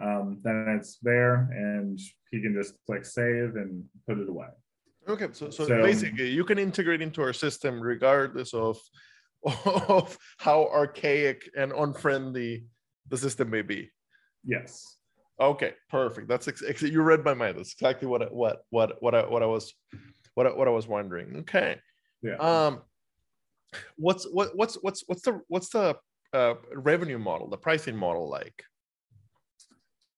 um, 0.00 0.40
then 0.42 0.66
it's 0.78 0.98
there 1.02 1.48
and 1.52 1.98
he 2.30 2.40
can 2.40 2.54
just 2.54 2.74
click 2.86 3.04
save 3.04 3.56
and 3.56 3.84
put 4.06 4.18
it 4.18 4.28
away. 4.28 4.48
Okay 5.08 5.28
so, 5.32 5.50
so, 5.50 5.66
so 5.66 5.82
basically 5.82 6.28
you 6.30 6.44
can 6.44 6.58
integrate 6.58 7.02
into 7.02 7.22
our 7.22 7.32
system 7.32 7.80
regardless 7.80 8.52
of 8.54 8.78
of 9.64 10.18
how 10.38 10.66
archaic 10.66 11.48
and 11.56 11.72
unfriendly 11.72 12.66
the 13.08 13.16
system 13.16 13.48
may 13.48 13.62
be. 13.62 13.90
Yes 14.44 14.99
Okay, 15.40 15.72
perfect. 15.88 16.28
That's 16.28 16.48
ex- 16.48 16.82
you 16.82 17.00
read 17.00 17.24
my 17.24 17.32
mind. 17.32 17.56
That's 17.56 17.72
exactly 17.72 18.06
what 18.06 18.22
I, 18.22 18.26
what 18.26 18.62
what 18.70 18.96
what 19.00 19.14
I 19.14 19.26
what 19.26 19.42
I 19.42 19.46
was 19.46 19.72
what 20.34 20.46
I, 20.46 20.50
what 20.50 20.68
I 20.68 20.70
was 20.70 20.86
wondering. 20.86 21.38
Okay. 21.38 21.78
Yeah. 22.22 22.36
Um, 22.36 22.82
what's 23.96 24.24
what 24.24 24.54
what's 24.54 24.74
what's 24.82 25.02
what's 25.06 25.22
the 25.22 25.40
what's 25.48 25.70
the 25.70 25.96
uh, 26.34 26.54
revenue 26.74 27.18
model, 27.18 27.48
the 27.48 27.56
pricing 27.56 27.96
model 27.96 28.28
like? 28.28 28.62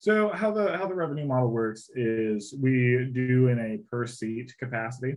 So 0.01 0.31
how 0.31 0.51
the 0.51 0.77
how 0.77 0.89
the 0.89 0.95
revenue 0.95 1.27
model 1.27 1.51
works 1.51 1.89
is 1.95 2.55
we 2.61 3.09
do 3.13 3.47
in 3.49 3.61
a 3.61 3.79
per 3.89 4.07
seat 4.07 4.53
capacity. 4.59 5.15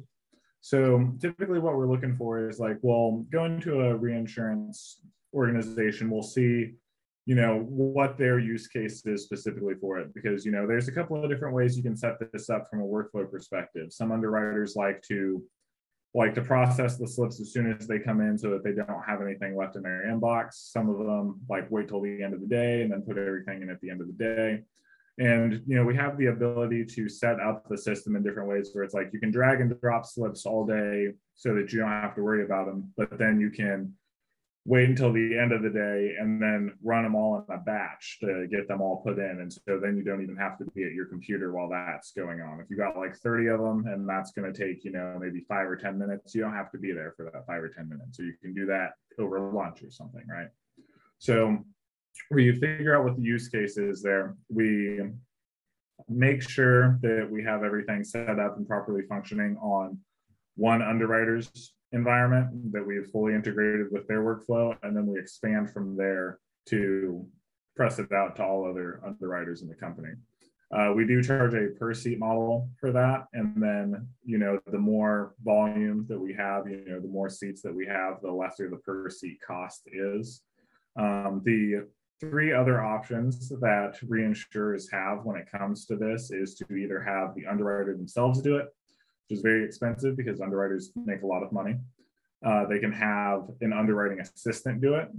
So 0.62 1.14
typically 1.20 1.60
what 1.60 1.76
we're 1.76 1.90
looking 1.90 2.14
for 2.14 2.48
is 2.48 2.60
like, 2.60 2.78
well, 2.82 3.26
going 3.32 3.60
to 3.62 3.82
a 3.82 3.96
reinsurance 3.96 5.02
organization, 5.34 6.10
we'll 6.10 6.24
see 6.24 6.74
you 7.26 7.34
know 7.34 7.66
what 7.68 8.18
their 8.18 8.38
use 8.38 8.68
case 8.68 9.04
is 9.06 9.24
specifically 9.24 9.74
for 9.82 9.98
it 9.98 10.14
because 10.14 10.46
you 10.46 10.52
know 10.52 10.68
there's 10.68 10.88
a 10.88 10.92
couple 10.92 11.22
of 11.22 11.30
different 11.30 11.56
ways 11.56 11.76
you 11.76 11.82
can 11.82 11.98
set 11.98 12.16
this 12.32 12.50
up 12.50 12.70
from 12.70 12.82
a 12.82 12.86
workflow 12.86 13.30
perspective. 13.30 13.92
Some 13.92 14.12
underwriters 14.12 14.76
like 14.76 15.02
to 15.04 15.44
like 16.14 16.36
to 16.36 16.42
process 16.42 16.98
the 16.98 17.08
slips 17.08 17.42
as 17.42 17.52
soon 17.52 17.72
as 17.74 17.88
they 17.88 18.00
come 18.00 18.22
in 18.22 18.38
so 18.38 18.50
that 18.52 18.64
they 18.64 18.72
don't 18.72 19.04
have 19.06 19.22
anything 19.22 19.58
left 19.58 19.76
in 19.76 19.82
their 19.82 20.06
inbox. 20.08 20.54
Some 20.54 20.88
of 20.88 21.00
them 21.00 21.42
like 21.50 21.70
wait 21.72 21.90
till 21.90 22.02
the 22.02 22.24
end 22.24 22.34
of 22.34 22.42
the 22.42 22.48
day 22.48 22.84
and 22.84 22.92
then 22.92 23.02
put 23.02 23.18
everything 23.18 23.64
in 23.64 23.70
at 23.70 23.82
the 23.82 23.90
end 23.90 24.02
of 24.02 24.08
the 24.08 24.14
day. 24.14 24.62
And 25.18 25.64
you 25.66 25.76
know 25.76 25.84
we 25.84 25.96
have 25.96 26.18
the 26.18 26.28
ability 26.28 26.86
to 26.86 27.10
set 27.10 27.40
up 27.40 27.68
the 27.68 27.78
system 27.78 28.16
in 28.16 28.22
different 28.22 28.50
ways 28.50 28.70
where 28.72 28.84
it's 28.84 28.94
like 28.94 29.10
you 29.14 29.20
can 29.20 29.32
drag 29.32 29.62
and 29.62 29.74
drop 29.82 30.06
slips 30.06 30.46
all 30.46 30.64
day 30.64 31.14
so 31.34 31.56
that 31.56 31.74
you 31.74 31.80
don't 31.80 31.90
have 31.90 32.14
to 32.16 32.22
worry 32.22 32.44
about 32.44 32.68
them 32.68 32.92
but 32.98 33.18
then 33.18 33.40
you 33.40 33.50
can 33.50 33.94
wait 34.68 34.90
until 34.90 35.14
the 35.14 35.38
end 35.38 35.52
of 35.52 35.62
the 35.62 35.70
day 35.70 36.16
and 36.20 36.42
then 36.42 36.74
run 36.84 37.04
them 37.04 37.14
all 37.14 37.46
in 37.48 37.56
a 37.56 37.58
batch 37.60 38.18
to 38.20 38.48
get 38.50 38.68
them 38.68 38.82
all 38.82 38.98
put 38.98 39.20
in. 39.20 39.40
And 39.40 39.54
so 39.54 39.80
then 39.80 39.96
you 39.96 40.04
don't 40.04 40.24
even 40.24 40.36
have 40.38 40.58
to 40.58 40.66
be 40.74 40.84
at 40.84 40.94
your 40.94 41.06
computer 41.06 41.54
while 41.54 41.70
that's 41.70 42.12
going 42.14 42.42
on. 42.42 42.60
If 42.60 42.66
you 42.72 42.76
got 42.76 42.98
like 42.98 43.16
30 43.16 43.48
of 43.50 43.60
them 43.60 43.86
and 43.86 44.10
that's 44.10 44.32
going 44.32 44.52
to 44.52 44.58
take, 44.58 44.84
you 44.84 44.92
know, 44.92 45.20
maybe 45.22 45.46
five 45.48 45.68
or 45.68 45.76
10 45.76 46.00
minutes, 46.00 46.34
you 46.34 46.42
don't 46.42 46.56
have 46.56 46.72
to 46.72 46.80
be 46.80 46.92
there 46.92 47.14
for 47.16 47.26
that 47.26 47.46
five 47.46 47.62
or 47.62 47.70
10 47.70 47.88
minutes. 47.88 48.18
So 48.18 48.24
you 48.24 48.34
can 48.42 48.56
do 48.56 48.66
that 48.66 48.94
over 49.20 49.40
lunch 49.52 49.84
or 49.84 49.92
something, 49.92 50.24
right? 50.28 50.48
So 51.20 51.60
we 52.32 52.52
figure 52.60 52.98
out 52.98 53.04
what 53.04 53.18
the 53.18 53.24
use 53.24 53.48
case 53.50 53.78
is 53.78 54.02
there. 54.02 54.36
We 54.50 55.00
make 56.10 56.42
sure 56.42 56.98
that 57.04 57.28
we 57.30 57.44
have 57.44 57.64
everything 57.64 58.04
set 58.04 58.40
up 58.40 58.58
and 58.58 58.68
properly 58.68 59.04
functioning 59.08 59.58
on 59.58 60.00
one 60.56 60.82
underwriter's 60.82 61.75
environment 61.92 62.72
that 62.72 62.86
we've 62.86 63.08
fully 63.08 63.34
integrated 63.34 63.88
with 63.92 64.08
their 64.08 64.24
workflow, 64.24 64.76
and 64.84 64.96
then 64.96 65.06
we 65.06 65.20
expand 65.20 65.72
from 65.72 65.96
there 65.96 66.40
to 66.68 67.26
press 67.76 68.00
it 68.00 68.12
out 68.12 68.36
to 68.38 68.44
all 68.44 68.70
other 68.70 69.02
underwriters 69.06 69.62
in 69.62 69.68
the 69.68 69.76
company. 69.76 70.10
Uh, 70.76 70.92
we 70.96 71.06
do 71.06 71.22
charge 71.22 71.54
a 71.54 71.68
per 71.78 71.94
seat 71.94 72.18
model 72.18 72.70
for 72.80 72.92
that, 72.92 73.28
and 73.34 73.62
then 73.62 74.08
you 74.24 74.38
know 74.38 74.60
the 74.68 74.78
more 74.78 75.36
volume 75.44 76.06
that 76.10 76.20
we 76.20 76.34
have, 76.34 76.68
you 76.68 76.84
know 76.88 77.00
the 77.00 77.08
more 77.08 77.30
seats 77.30 77.62
that 77.62 77.74
we 77.74 77.86
have, 77.86 78.20
the 78.22 78.32
lesser 78.32 78.70
the 78.70 78.78
per 78.78 79.10
seat 79.10 79.38
cost 79.46 79.88
is. 79.88 80.42
Um, 80.98 81.42
the 81.46 81.88
three 82.20 82.52
other 82.52 82.82
options 82.82 83.50
that 83.50 84.00
reinsurers 84.06 84.86
have 84.92 85.26
when 85.26 85.38
it 85.38 85.52
comes 85.52 85.86
to 85.86 85.96
this 85.96 86.32
is 86.32 86.56
to 86.56 86.76
either 86.76 87.02
have 87.02 87.36
the 87.36 87.46
underwriter 87.46 87.96
themselves 87.96 88.42
do 88.42 88.56
it, 88.58 88.68
which 89.28 89.38
is 89.38 89.44
very 89.44 89.64
expensive 89.64 90.16
because 90.18 90.42
underwriters 90.42 90.92
make 90.96 91.22
a 91.22 91.28
lot 91.28 91.44
of 91.44 91.52
money. 91.52 91.76
Uh, 92.46 92.66
they 92.66 92.80
can 92.80 92.92
have 92.92 93.48
an 93.62 93.74
underwriting 93.74 94.20
assistant 94.20 94.82
do 94.82 94.96
it, 94.96 95.10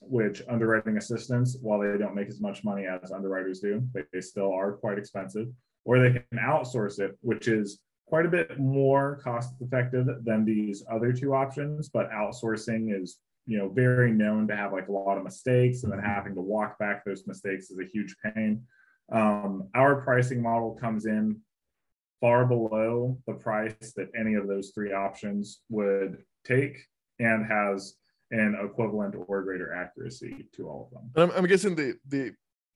which 0.00 0.42
underwriting 0.48 0.98
assistants, 0.98 1.56
while 1.62 1.78
they 1.78 1.96
don't 1.96 2.14
make 2.14 2.28
as 2.28 2.40
much 2.40 2.64
money 2.64 2.86
as 2.86 3.12
underwriters 3.12 3.60
do, 3.60 3.82
they, 3.94 4.02
they 4.12 4.20
still 4.20 4.52
are 4.52 4.72
quite 4.72 4.98
expensive. 4.98 5.48
Or 5.84 5.98
they 5.98 6.12
can 6.12 6.38
outsource 6.38 6.98
it, 6.98 7.16
which 7.20 7.48
is 7.48 7.80
quite 8.06 8.26
a 8.26 8.28
bit 8.28 8.58
more 8.58 9.20
cost 9.22 9.54
effective 9.60 10.06
than 10.24 10.44
these 10.44 10.84
other 10.90 11.12
two 11.12 11.34
options, 11.34 11.88
but 11.88 12.10
outsourcing 12.10 13.00
is 13.00 13.18
you 13.46 13.56
know 13.56 13.68
very 13.68 14.10
known 14.10 14.48
to 14.48 14.56
have 14.56 14.72
like 14.72 14.88
a 14.88 14.92
lot 14.92 15.16
of 15.16 15.24
mistakes 15.24 15.84
and 15.84 15.92
then 15.92 16.00
having 16.00 16.34
to 16.34 16.40
walk 16.40 16.78
back 16.78 17.04
those 17.04 17.28
mistakes 17.28 17.70
is 17.70 17.78
a 17.78 17.86
huge 17.86 18.14
pain 18.24 18.60
um, 19.12 19.68
our 19.76 20.02
pricing 20.02 20.42
model 20.42 20.76
comes 20.80 21.06
in 21.06 21.40
far 22.20 22.46
below 22.46 23.18
the 23.26 23.34
price 23.34 23.92
that 23.96 24.08
any 24.18 24.34
of 24.34 24.48
those 24.48 24.70
three 24.74 24.92
options 24.92 25.60
would 25.68 26.18
take 26.44 26.78
and 27.18 27.46
has 27.46 27.94
an 28.30 28.56
equivalent 28.62 29.14
or 29.28 29.42
greater 29.42 29.72
accuracy 29.74 30.46
to 30.54 30.68
all 30.68 30.86
of 30.86 30.90
them. 30.90 31.10
And 31.14 31.30
I'm, 31.32 31.38
I'm 31.38 31.46
guessing 31.46 31.74
the 31.74 31.94
the 32.08 32.32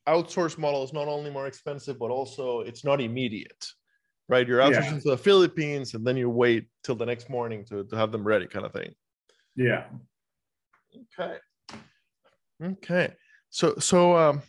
outsource 0.08 0.58
model 0.58 0.82
is 0.82 0.92
not 0.92 1.08
only 1.08 1.30
more 1.30 1.46
expensive, 1.46 1.98
but 1.98 2.10
also 2.10 2.60
it's 2.60 2.84
not 2.84 3.00
immediate, 3.00 3.66
right? 4.28 4.46
You're 4.46 4.60
outsourcing 4.60 4.92
yeah. 4.92 5.00
to 5.00 5.10
the 5.10 5.18
Philippines 5.18 5.94
and 5.94 6.06
then 6.06 6.16
you 6.16 6.30
wait 6.30 6.66
till 6.84 6.94
the 6.94 7.06
next 7.06 7.28
morning 7.28 7.64
to, 7.66 7.84
to 7.84 7.96
have 7.96 8.12
them 8.12 8.24
ready, 8.24 8.46
kind 8.46 8.66
of 8.66 8.72
thing. 8.72 8.94
Yeah. 9.56 9.84
Okay. 11.18 11.36
Okay. 12.62 13.14
So 13.50 13.74
so 13.78 14.16
um 14.16 14.42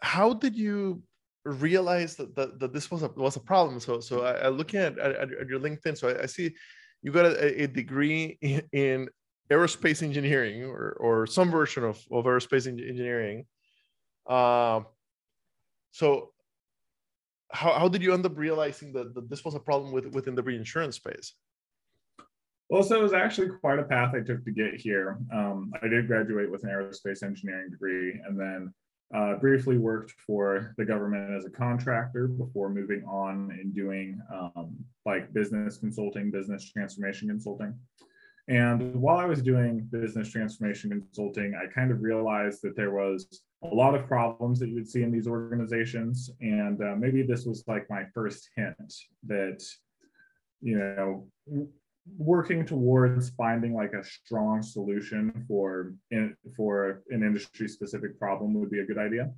how 0.00 0.32
did 0.32 0.56
you 0.56 1.02
realized 1.46 2.18
that, 2.18 2.34
that, 2.36 2.58
that 2.60 2.72
this 2.72 2.90
was 2.90 3.02
a 3.02 3.08
was 3.08 3.36
a 3.36 3.40
problem. 3.40 3.80
So 3.80 4.00
so 4.00 4.22
I, 4.22 4.32
I 4.32 4.48
looking 4.48 4.80
at, 4.80 4.98
at, 4.98 5.32
at, 5.32 5.48
your 5.48 5.60
LinkedIn, 5.60 5.96
so 5.96 6.08
I, 6.08 6.22
I 6.22 6.26
see 6.26 6.54
you 7.02 7.12
got 7.12 7.26
a, 7.26 7.62
a 7.62 7.66
degree 7.66 8.38
in, 8.40 8.62
in, 8.72 9.08
aerospace 9.48 10.02
engineering 10.02 10.64
or 10.64 10.96
or 10.98 11.26
some 11.26 11.52
version 11.52 11.84
of, 11.84 12.02
of 12.10 12.24
aerospace 12.24 12.66
engineering. 12.66 13.46
Um, 14.26 14.86
so 15.92 16.32
how, 17.52 17.72
how 17.74 17.88
did 17.88 18.02
you 18.02 18.12
end 18.12 18.26
up 18.26 18.36
realizing 18.36 18.92
that, 18.92 19.14
that 19.14 19.30
this 19.30 19.44
was 19.44 19.54
a 19.54 19.60
problem 19.60 19.92
with 19.92 20.06
within 20.06 20.34
the 20.34 20.42
reinsurance 20.42 20.96
space? 20.96 21.32
Well, 22.68 22.82
so 22.82 22.96
it 22.96 23.02
was 23.02 23.12
actually 23.12 23.50
quite 23.60 23.78
a 23.78 23.84
path 23.84 24.14
I 24.14 24.20
took 24.20 24.44
to 24.44 24.50
get 24.50 24.74
here. 24.74 25.18
Um, 25.32 25.72
I 25.80 25.86
did 25.86 26.08
graduate 26.08 26.50
with 26.50 26.64
an 26.64 26.70
aerospace 26.70 27.22
engineering 27.22 27.70
degree, 27.70 28.20
and 28.26 28.38
then 28.38 28.74
uh, 29.14 29.34
briefly 29.36 29.78
worked 29.78 30.12
for 30.26 30.74
the 30.76 30.84
government 30.84 31.32
as 31.32 31.44
a 31.44 31.50
contractor 31.50 32.26
before 32.26 32.68
moving 32.68 33.04
on 33.04 33.50
and 33.52 33.74
doing 33.74 34.20
um, 34.32 34.76
like 35.04 35.32
business 35.32 35.76
consulting, 35.78 36.30
business 36.30 36.70
transformation 36.70 37.28
consulting. 37.28 37.74
And 38.48 38.94
while 38.94 39.16
I 39.16 39.24
was 39.24 39.42
doing 39.42 39.88
business 39.90 40.30
transformation 40.30 40.90
consulting, 40.90 41.54
I 41.54 41.66
kind 41.72 41.90
of 41.90 42.02
realized 42.02 42.62
that 42.62 42.76
there 42.76 42.92
was 42.92 43.42
a 43.62 43.74
lot 43.74 43.94
of 43.94 44.06
problems 44.06 44.60
that 44.60 44.68
you 44.68 44.76
would 44.76 44.88
see 44.88 45.02
in 45.02 45.10
these 45.10 45.26
organizations. 45.26 46.30
And 46.40 46.80
uh, 46.80 46.94
maybe 46.96 47.22
this 47.22 47.44
was 47.44 47.64
like 47.66 47.90
my 47.90 48.04
first 48.14 48.50
hint 48.54 48.94
that, 49.26 49.64
you 50.60 50.78
know, 50.78 51.26
working 52.18 52.64
towards 52.64 53.30
finding 53.30 53.74
like 53.74 53.92
a 53.92 54.04
strong 54.04 54.62
solution 54.62 55.44
for 55.48 55.92
in, 56.10 56.36
for 56.56 57.02
an 57.10 57.22
industry 57.22 57.68
specific 57.68 58.18
problem 58.18 58.54
would 58.54 58.70
be 58.70 58.80
a 58.80 58.86
good 58.86 58.98
idea. 58.98 59.30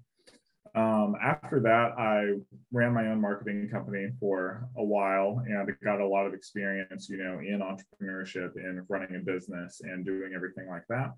Um, 0.74 1.16
after 1.22 1.60
that, 1.60 1.98
I 1.98 2.34
ran 2.72 2.92
my 2.92 3.08
own 3.08 3.20
marketing 3.20 3.68
company 3.70 4.10
for 4.20 4.68
a 4.76 4.84
while 4.84 5.42
and 5.46 5.68
got 5.82 6.00
a 6.00 6.06
lot 6.06 6.26
of 6.26 6.34
experience, 6.34 7.08
you 7.08 7.16
know, 7.16 7.38
in 7.38 7.60
entrepreneurship, 7.60 8.56
in 8.56 8.84
running 8.88 9.16
a 9.16 9.20
business, 9.20 9.80
and 9.82 10.04
doing 10.04 10.32
everything 10.34 10.68
like 10.68 10.84
that. 10.88 11.12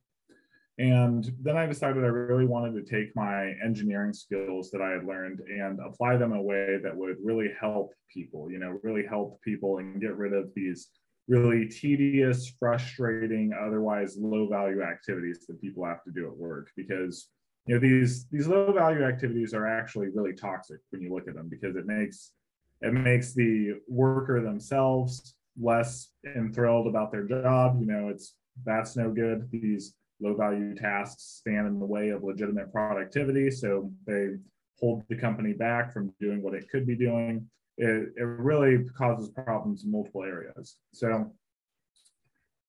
And 0.78 1.30
then 1.42 1.59
I 1.59 1.66
decided 1.66 2.04
I 2.04 2.07
really 2.07 2.47
wanted 2.47 2.75
to 2.75 2.90
take 2.90 3.14
my 3.14 3.52
engineering 3.62 4.14
skills 4.14 4.71
that 4.71 4.80
I 4.80 4.92
had 4.92 5.04
learned 5.04 5.40
and 5.40 5.78
apply 5.80 6.16
them 6.16 6.33
in 6.33 6.38
a 6.38 6.42
way 6.42 6.78
that 6.83 6.97
would 6.97 7.16
really 7.23 7.50
help 7.61 7.92
people, 8.11 8.50
you 8.50 8.59
know, 8.59 8.78
really 8.83 9.04
help 9.04 9.42
people 9.42 9.78
and 9.78 10.00
get 10.00 10.16
rid 10.16 10.33
of 10.33 10.50
these 10.54 10.88
really 11.31 11.69
tedious, 11.69 12.53
frustrating, 12.59 13.53
otherwise 13.53 14.17
low 14.19 14.49
value 14.49 14.83
activities 14.83 15.47
that 15.47 15.61
people 15.61 15.85
have 15.85 16.03
to 16.03 16.11
do 16.11 16.27
at 16.27 16.37
work 16.37 16.71
because 16.77 17.29
you 17.67 17.75
know 17.75 17.81
these 17.81 18.27
these 18.33 18.49
low 18.49 18.73
value 18.73 19.05
activities 19.05 19.55
are 19.55 19.67
actually 19.67 20.09
really 20.09 20.33
toxic 20.33 20.79
when 20.91 21.01
you 21.01 21.15
look 21.15 21.29
at 21.29 21.35
them 21.35 21.49
because 21.49 21.77
it 21.77 21.87
makes 21.87 22.33
it 22.81 22.93
makes 22.93 23.33
the 23.33 23.75
worker 23.87 24.43
themselves 24.43 25.37
less 25.61 26.09
enthralled 26.37 26.89
about 26.89 27.13
their 27.13 27.25
job. 27.25 27.79
You 27.81 27.87
know 27.87 28.09
it's 28.09 28.35
that's 28.65 28.97
no 28.97 29.13
good. 29.13 29.49
These 29.53 29.95
low 30.21 30.35
value 30.35 30.75
tasks 30.75 31.39
stand 31.39 31.69
in 31.69 31.79
the 31.79 31.87
way 31.87 32.09
of 32.09 32.25
legitimate 32.25 32.73
productivity. 32.73 33.53
So 33.53 33.93
they 34.05 34.31
hold 34.81 35.05
the 35.09 35.17
company 35.17 35.53
back 35.53 35.93
from 35.93 36.13
doing 36.21 36.43
what 36.43 36.55
it 36.55 36.69
could 36.69 36.87
be 36.87 36.97
doing 36.97 37.49
it, 37.81 38.13
it 38.17 38.23
really 38.23 38.85
causes 38.97 39.31
problems 39.31 39.85
in 39.85 39.91
multiple 39.91 40.23
areas. 40.23 40.77
So 40.93 41.33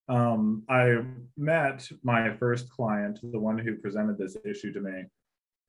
um, 0.08 0.62
I 0.70 1.02
met 1.36 1.86
my 2.02 2.34
first 2.36 2.70
client, 2.70 3.20
the 3.22 3.38
one 3.38 3.58
who 3.58 3.76
presented 3.76 4.16
this 4.16 4.36
issue 4.44 4.72
to 4.72 4.80
me, 4.80 5.04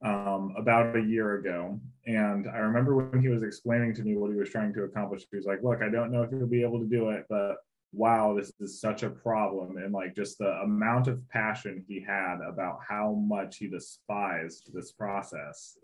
um, 0.04 0.54
about 0.58 0.96
a 0.96 1.02
year 1.02 1.36
ago. 1.36 1.80
And 2.08 2.48
I 2.48 2.58
remember 2.60 2.96
when 2.96 3.22
he 3.22 3.28
was 3.28 3.44
explaining 3.44 3.94
to 3.96 4.04
me 4.04 4.16
what 4.16 4.32
he 4.32 4.38
was 4.38 4.50
trying 4.50 4.74
to 4.76 4.84
accomplish, 4.84 5.26
he 5.30 5.38
was 5.38 5.46
like, 5.46 5.62
Look, 5.62 5.82
I 5.82 5.90
don't 5.90 6.12
know 6.12 6.24
if 6.24 6.32
you'll 6.32 6.48
be 6.48 6.64
able 6.64 6.80
to 6.80 6.86
do 6.86 7.10
it, 7.10 7.26
but 7.30 7.58
wow, 7.92 8.34
this 8.36 8.52
is 8.62 8.80
such 8.80 9.04
a 9.04 9.10
problem. 9.10 9.78
And 9.78 9.94
like 9.94 10.16
just 10.16 10.38
the 10.38 10.52
amount 10.64 11.08
of 11.08 11.28
passion 11.30 11.84
he 11.88 12.02
had 12.02 12.38
about 12.48 12.80
how 12.88 13.14
much 13.14 13.58
he 13.58 13.68
despised 13.68 14.72
this 14.74 14.94
process. 14.94 15.78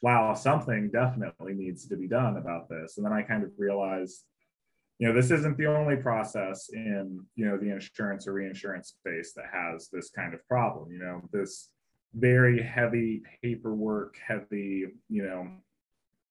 wow, 0.00 0.34
something 0.34 0.90
definitely 0.90 1.54
needs 1.54 1.86
to 1.88 1.96
be 1.96 2.06
done 2.06 2.36
about 2.36 2.68
this. 2.68 2.96
And 2.96 3.06
then 3.06 3.12
I 3.12 3.22
kind 3.22 3.42
of 3.42 3.50
realized, 3.58 4.24
you 4.98 5.08
know, 5.08 5.14
this 5.14 5.30
isn't 5.30 5.56
the 5.56 5.66
only 5.66 5.96
process 5.96 6.70
in, 6.72 7.24
you 7.34 7.46
know, 7.46 7.56
the 7.56 7.70
insurance 7.70 8.26
or 8.26 8.32
reinsurance 8.32 8.88
space 8.88 9.32
that 9.34 9.46
has 9.52 9.88
this 9.92 10.10
kind 10.10 10.34
of 10.34 10.46
problem. 10.46 10.92
You 10.92 11.00
know, 11.00 11.28
this 11.32 11.70
very 12.14 12.62
heavy 12.62 13.22
paperwork, 13.42 14.16
heavy, 14.26 14.86
you 15.08 15.22
know, 15.22 15.48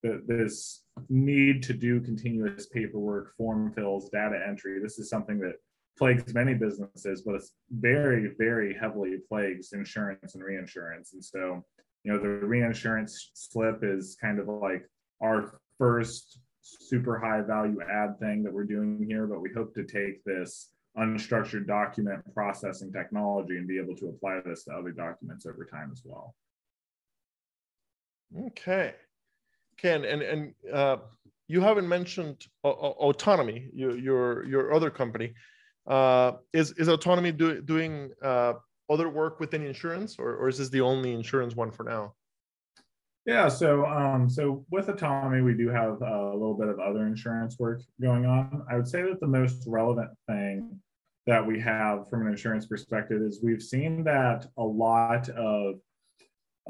this 0.04 0.84
need 1.10 1.64
to 1.64 1.74
do 1.74 2.00
continuous 2.00 2.68
paperwork, 2.68 3.36
form 3.36 3.74
fills, 3.74 4.10
data 4.10 4.40
entry. 4.48 4.80
This 4.82 5.00
is 5.00 5.10
something 5.10 5.40
that 5.40 5.56
plagues 5.98 6.34
many 6.34 6.54
businesses, 6.54 7.24
but 7.24 7.36
it's 7.36 7.54
very, 7.72 8.32
very 8.38 8.74
heavily 8.74 9.18
plagues 9.28 9.74
insurance 9.74 10.36
and 10.36 10.44
reinsurance. 10.44 11.14
And 11.14 11.24
so, 11.24 11.66
you 12.08 12.14
know, 12.14 12.20
the 12.20 12.30
reinsurance 12.30 13.32
slip 13.34 13.80
is 13.84 14.16
kind 14.22 14.40
of 14.40 14.48
like 14.48 14.90
our 15.22 15.60
first 15.78 16.40
super 16.62 17.20
high 17.20 17.42
value 17.42 17.80
add 17.82 18.18
thing 18.18 18.44
that 18.44 18.54
we're 18.54 18.64
doing 18.64 19.06
here, 19.06 19.28
but 19.28 19.42
we 19.42 19.50
hope 19.54 19.76
to 19.76 19.84
take 19.84 20.24
this 20.24 20.70
unstructured 20.98 21.68
document 21.68 22.22
processing 22.34 22.94
technology 22.94 23.58
and 23.58 23.68
be 23.68 23.78
able 23.78 23.94
to 23.98 24.08
apply 24.08 24.40
this 24.46 24.64
to 24.64 24.72
other 24.72 24.92
documents 24.92 25.46
over 25.46 25.66
time 25.66 25.90
as 25.92 26.02
well. 26.06 26.34
Okay. 28.46 28.94
Ken, 29.78 30.06
and 30.06 30.22
and 30.22 30.54
uh, 30.74 30.98
you 31.50 31.60
haven't 31.60 31.90
mentioned 31.90 32.48
autonomy, 32.64 33.68
your 33.74 33.98
your 33.98 34.46
your 34.46 34.74
other 34.74 34.90
company. 34.90 35.34
Uh, 35.86 36.34
is 36.54 36.72
is 36.78 36.88
autonomy 36.88 37.34
do, 37.34 37.62
doing 37.62 38.12
uh, 38.24 38.54
other 38.89 39.10
work 39.10 39.39
within 39.39 39.63
insurance, 39.63 40.17
or 40.17 40.36
or 40.36 40.48
is 40.50 40.58
this 40.58 40.70
the 40.70 40.82
only 40.82 41.13
insurance 41.13 41.56
one 41.56 41.72
for 41.72 41.84
now? 41.84 42.13
Yeah, 43.25 43.50
so 43.50 43.86
um, 43.86 44.29
so 44.29 44.65
with 44.72 44.88
autonomy, 44.88 45.41
we 45.41 45.53
do 45.53 45.67
have 45.67 46.01
a 46.01 46.32
little 46.32 46.58
bit 46.58 46.70
of 46.70 46.79
other 46.79 47.06
insurance 47.08 47.60
work 47.60 47.82
going 48.01 48.25
on. 48.25 48.65
I 48.72 48.75
would 48.75 48.88
say 48.88 49.01
that 49.01 49.20
the 49.20 49.27
most 49.27 49.65
relevant 49.67 50.12
thing 50.27 50.79
that 51.25 51.46
we 51.46 51.60
have 51.60 52.10
from 52.10 52.25
an 52.25 52.32
insurance 52.32 52.65
perspective 52.65 53.22
is 53.22 53.41
we've 53.44 53.62
seen 53.62 54.06
that 54.06 54.48
a 54.58 54.63
lot 54.63 55.27
of 55.29 55.75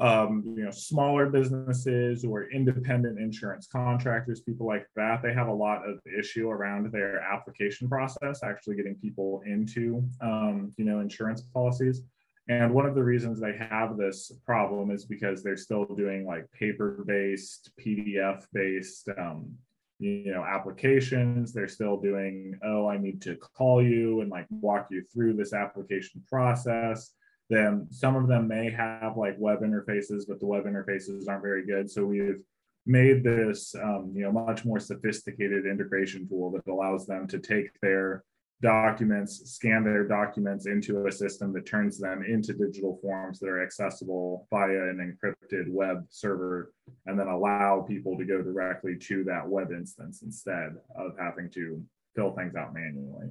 um, 0.00 0.44
you 0.56 0.64
know 0.64 0.70
smaller 0.70 1.26
businesses 1.26 2.24
or 2.24 2.50
independent 2.50 3.18
insurance 3.18 3.66
contractors 3.66 4.40
people 4.40 4.66
like 4.66 4.86
that 4.94 5.22
they 5.22 5.32
have 5.32 5.48
a 5.48 5.52
lot 5.52 5.88
of 5.88 5.98
issue 6.18 6.48
around 6.48 6.90
their 6.92 7.20
application 7.20 7.88
process 7.88 8.40
actually 8.44 8.76
getting 8.76 8.94
people 8.96 9.42
into 9.46 10.02
um, 10.20 10.72
you 10.76 10.84
know 10.84 11.00
insurance 11.00 11.42
policies. 11.42 12.02
And 12.50 12.72
one 12.72 12.86
of 12.86 12.94
the 12.94 13.04
reasons 13.04 13.38
they 13.38 13.58
have 13.58 13.98
this 13.98 14.32
problem 14.46 14.90
is 14.90 15.04
because 15.04 15.42
they're 15.42 15.56
still 15.56 15.84
doing 15.84 16.24
like 16.24 16.50
paper 16.52 17.04
based 17.06 17.70
pdf 17.78 18.44
based 18.52 19.08
um, 19.18 19.52
you 19.98 20.32
know 20.32 20.44
applications. 20.44 21.52
They're 21.52 21.68
still 21.68 21.96
doing 21.96 22.58
oh 22.62 22.86
i 22.86 22.96
need 22.96 23.20
to 23.22 23.36
call 23.36 23.82
you 23.82 24.20
and 24.20 24.30
like 24.30 24.46
walk 24.50 24.86
you 24.90 25.02
through 25.12 25.34
this 25.34 25.52
application 25.52 26.22
process 26.28 27.12
then 27.50 27.86
some 27.90 28.16
of 28.16 28.28
them 28.28 28.46
may 28.46 28.70
have 28.70 29.16
like 29.16 29.36
web 29.38 29.60
interfaces, 29.60 30.24
but 30.28 30.40
the 30.40 30.46
web 30.46 30.64
interfaces 30.64 31.28
aren't 31.28 31.42
very 31.42 31.64
good. 31.64 31.90
So 31.90 32.04
we've 32.04 32.42
made 32.86 33.22
this 33.22 33.74
um, 33.74 34.12
you 34.14 34.22
know 34.22 34.32
much 34.32 34.64
more 34.64 34.80
sophisticated 34.80 35.66
integration 35.66 36.28
tool 36.28 36.50
that 36.52 36.70
allows 36.70 37.06
them 37.06 37.26
to 37.28 37.38
take 37.38 37.70
their 37.80 38.24
documents, 38.60 39.52
scan 39.52 39.84
their 39.84 40.06
documents 40.06 40.66
into 40.66 41.06
a 41.06 41.12
system 41.12 41.52
that 41.52 41.64
turns 41.64 41.98
them 41.98 42.24
into 42.24 42.52
digital 42.52 42.98
forms 43.00 43.38
that 43.38 43.48
are 43.48 43.62
accessible 43.62 44.48
via 44.50 44.88
an 44.88 44.98
encrypted 44.98 45.68
web 45.68 46.04
server, 46.10 46.72
and 47.06 47.18
then 47.18 47.28
allow 47.28 47.84
people 47.86 48.16
to 48.18 48.24
go 48.24 48.42
directly 48.42 48.96
to 48.96 49.22
that 49.24 49.46
web 49.46 49.70
instance 49.70 50.22
instead 50.22 50.74
of 50.96 51.12
having 51.18 51.48
to 51.50 51.80
fill 52.16 52.32
things 52.32 52.56
out 52.56 52.74
manually. 52.74 53.28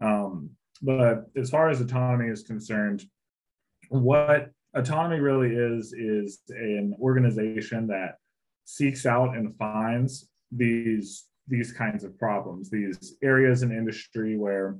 Um, 0.00 0.50
but 0.80 1.26
as 1.36 1.50
far 1.50 1.68
as 1.68 1.80
autonomy 1.80 2.28
is 2.28 2.42
concerned, 2.42 3.04
what 3.92 4.50
autonomy 4.74 5.20
really 5.20 5.54
is 5.54 5.92
is 5.92 6.40
an 6.48 6.96
organization 7.00 7.86
that 7.88 8.16
seeks 8.64 9.04
out 9.04 9.36
and 9.36 9.54
finds 9.56 10.28
these 10.50 11.26
these 11.48 11.72
kinds 11.72 12.04
of 12.04 12.16
problems, 12.18 12.70
these 12.70 13.16
areas 13.22 13.62
in 13.62 13.72
industry 13.72 14.36
where 14.38 14.78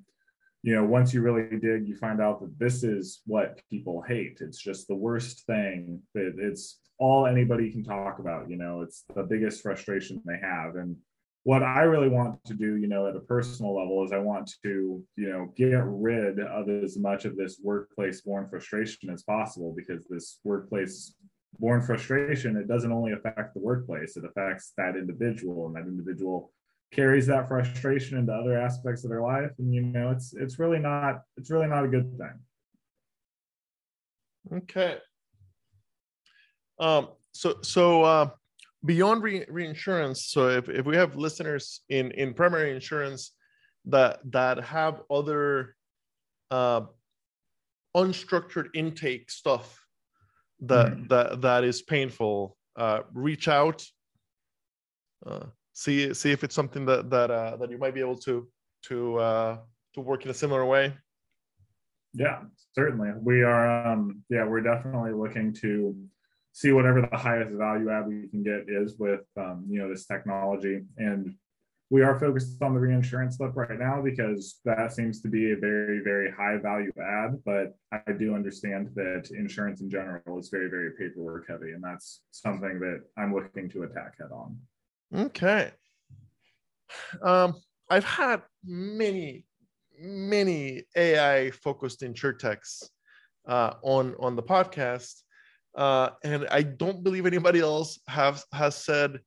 you 0.62 0.75
know 0.75 0.85
once 0.85 1.12
you 1.12 1.20
really 1.20 1.59
dig 1.59 1.87
you 1.87 1.96
find 1.96 2.20
out 2.20 2.40
that 2.40 2.59
this 2.59 2.83
is 2.83 3.20
what 3.27 3.61
people 3.68 4.03
hate. 4.03 4.38
It's 4.40 4.59
just 4.59 4.88
the 4.88 4.94
worst 4.94 5.44
thing. 5.46 6.01
That 6.14 6.35
it's 6.38 6.79
all 6.98 7.27
anybody 7.27 7.70
can 7.70 7.85
talk 7.85 8.18
about 8.18 8.48
you 8.48 8.57
know 8.57 8.81
it's 8.81 9.05
the 9.14 9.25
biggest 9.25 9.62
frustration 9.62 10.22
they 10.25 10.38
have. 10.40 10.77
And 10.77 10.96
what 11.44 11.62
I 11.62 11.83
really 11.83 12.09
want 12.09 12.44
to 12.44 12.55
do, 12.55 12.76
you 12.76 12.87
know, 12.87 13.09
at 13.09 13.16
a 13.16 13.20
personal 13.20 13.76
level 13.76 14.05
is 14.05 14.12
I 14.12 14.18
want 14.18 14.52
to, 14.62 15.02
you 15.16 15.28
know, 15.28 15.52
get 15.57 15.83
rid 15.85 16.38
of 16.38 16.68
as 16.68 16.96
much 16.96 17.24
of 17.24 17.37
this 17.37 17.61
workplace 17.62 18.20
born 18.20 18.48
frustration 18.48 19.11
as 19.11 19.24
possible 19.24 19.74
because 19.76 20.07
this 20.09 20.38
workplace 20.44 21.14
born 21.59 21.83
frustration, 21.83 22.57
it 22.57 22.68
doesn't 22.68 22.92
only 22.92 23.12
affect 23.12 23.55
the 23.55 23.61
workplace, 23.61 24.16
it 24.16 24.24
affects 24.24 24.72
that 24.76 24.96
individual 24.96 25.66
and 25.66 25.74
that 25.74 25.88
individual 25.88 26.52
carries 26.92 27.26
that 27.26 27.48
frustration 27.48 28.18
into 28.18 28.33
other 28.33 28.57
aspects 28.57 29.02
of 29.02 29.11
their 29.11 29.22
life. 29.22 29.50
And, 29.59 29.74
you 29.74 29.83
know, 29.83 30.11
it's, 30.11 30.35
it's 30.35 30.59
really 30.59 30.78
not, 30.78 31.22
it's 31.37 31.50
really 31.50 31.66
not 31.66 31.85
a 31.85 31.88
good 31.88 32.16
thing. 32.18 32.38
Okay. 34.59 34.98
Um, 36.78 37.09
so, 37.33 37.57
so, 37.62 38.02
uh, 38.02 38.31
beyond 38.84 39.22
re- 39.22 39.46
reinsurance 39.48 40.26
so 40.26 40.48
if, 40.48 40.68
if 40.68 40.84
we 40.86 40.96
have 40.96 41.16
listeners 41.16 41.82
in 41.88 42.10
in 42.12 42.34
primary 42.34 42.74
insurance 42.74 43.32
that 43.84 44.20
that 44.24 44.62
have 44.64 45.02
other 45.10 45.74
uh, 46.50 46.82
unstructured 47.96 48.68
intake 48.74 49.30
stuff 49.30 49.80
that 50.60 50.92
mm. 50.92 51.08
that 51.08 51.40
that 51.40 51.64
is 51.64 51.82
painful 51.82 52.56
uh, 52.76 53.00
reach 53.12 53.48
out 53.48 53.84
uh, 55.26 55.46
see 55.72 56.12
see 56.14 56.30
if 56.30 56.44
it's 56.44 56.54
something 56.54 56.84
that 56.86 57.10
that 57.10 57.30
uh, 57.30 57.56
that 57.56 57.70
you 57.70 57.78
might 57.78 57.94
be 57.94 58.00
able 58.00 58.16
to 58.16 58.48
to 58.82 59.18
uh, 59.18 59.58
to 59.94 60.00
work 60.00 60.24
in 60.24 60.30
a 60.30 60.34
similar 60.34 60.64
way 60.64 60.92
yeah 62.14 62.40
certainly 62.74 63.10
we 63.20 63.42
are 63.42 63.86
um 63.86 64.22
yeah 64.28 64.44
we're 64.44 64.60
definitely 64.60 65.12
looking 65.12 65.52
to 65.52 65.96
see 66.52 66.72
whatever 66.72 67.00
the 67.00 67.16
highest 67.16 67.52
value 67.52 67.90
add 67.90 68.06
we 68.06 68.28
can 68.28 68.42
get 68.42 68.66
is 68.68 68.96
with 68.98 69.22
um, 69.36 69.64
you 69.68 69.80
know 69.80 69.88
this 69.88 70.06
technology. 70.06 70.82
And 70.98 71.34
we 71.90 72.02
are 72.02 72.18
focused 72.18 72.62
on 72.62 72.72
the 72.72 72.80
reinsurance 72.80 73.36
slip 73.36 73.54
right 73.54 73.78
now 73.78 74.00
because 74.00 74.60
that 74.64 74.92
seems 74.92 75.20
to 75.22 75.28
be 75.28 75.52
a 75.52 75.56
very 75.56 76.00
very 76.00 76.30
high 76.30 76.58
value 76.58 76.92
add. 77.02 77.42
But 77.44 77.74
i 77.92 78.12
do 78.12 78.34
understand 78.34 78.90
that 78.94 79.30
insurance 79.30 79.80
in 79.80 79.90
general 79.90 80.38
is 80.38 80.48
very 80.48 80.68
very 80.68 80.92
paperwork 80.98 81.48
heavy 81.48 81.72
and 81.72 81.82
that's 81.82 82.22
something 82.30 82.80
that 82.80 83.02
i'm 83.18 83.34
looking 83.34 83.68
to 83.70 83.82
attack 83.82 84.14
head 84.18 84.30
on. 84.32 84.58
Okay. 85.14 85.70
Um, 87.22 87.54
i've 87.90 88.04
had 88.04 88.42
many 88.64 89.46
many 89.98 90.84
ai 90.96 91.50
focused 91.50 92.00
insurtechs 92.00 92.88
uh, 93.46 93.74
on 93.82 94.14
on 94.18 94.36
the 94.36 94.42
podcast 94.42 95.22
uh, 95.74 96.11
and 96.24 96.46
I 96.50 96.62
don't 96.62 97.02
believe 97.02 97.26
anybody 97.26 97.61
else 97.61 97.98
has 98.08 98.44
has 98.52 98.76
said 98.76 99.20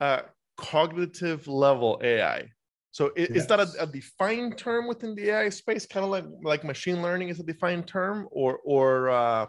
uh, 0.00 0.20
cognitive 0.56 1.48
level 1.48 2.00
AI. 2.02 2.50
So 2.90 3.12
is, 3.16 3.28
yes. 3.28 3.38
is 3.42 3.46
that 3.46 3.60
a, 3.60 3.68
a, 3.80 3.86
defined 3.86 4.58
term 4.58 4.88
within 4.88 5.14
the 5.14 5.30
AI 5.30 5.48
space, 5.50 5.86
kind 5.86 6.04
of 6.04 6.10
like 6.10 6.24
like 6.42 6.64
machine 6.64 7.00
learning 7.00 7.28
is 7.28 7.38
a 7.38 7.44
defined 7.44 7.86
term, 7.86 8.28
or 8.30 8.58
or 8.64 9.10
uh, 9.10 9.46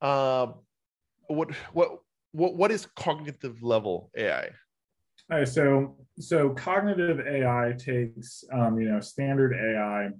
uh, 0.00 0.46
what 1.28 1.50
what 1.72 1.98
what 2.32 2.54
what 2.54 2.70
is 2.70 2.86
cognitive 2.96 3.62
level 3.62 4.10
AI? 4.16 4.48
All 5.30 5.38
right, 5.38 5.48
so 5.48 5.96
so 6.20 6.50
cognitive 6.50 7.20
AI 7.26 7.74
takes 7.76 8.44
um, 8.52 8.78
you 8.78 8.88
know 8.88 9.00
standard 9.00 9.52
AI 9.54 10.10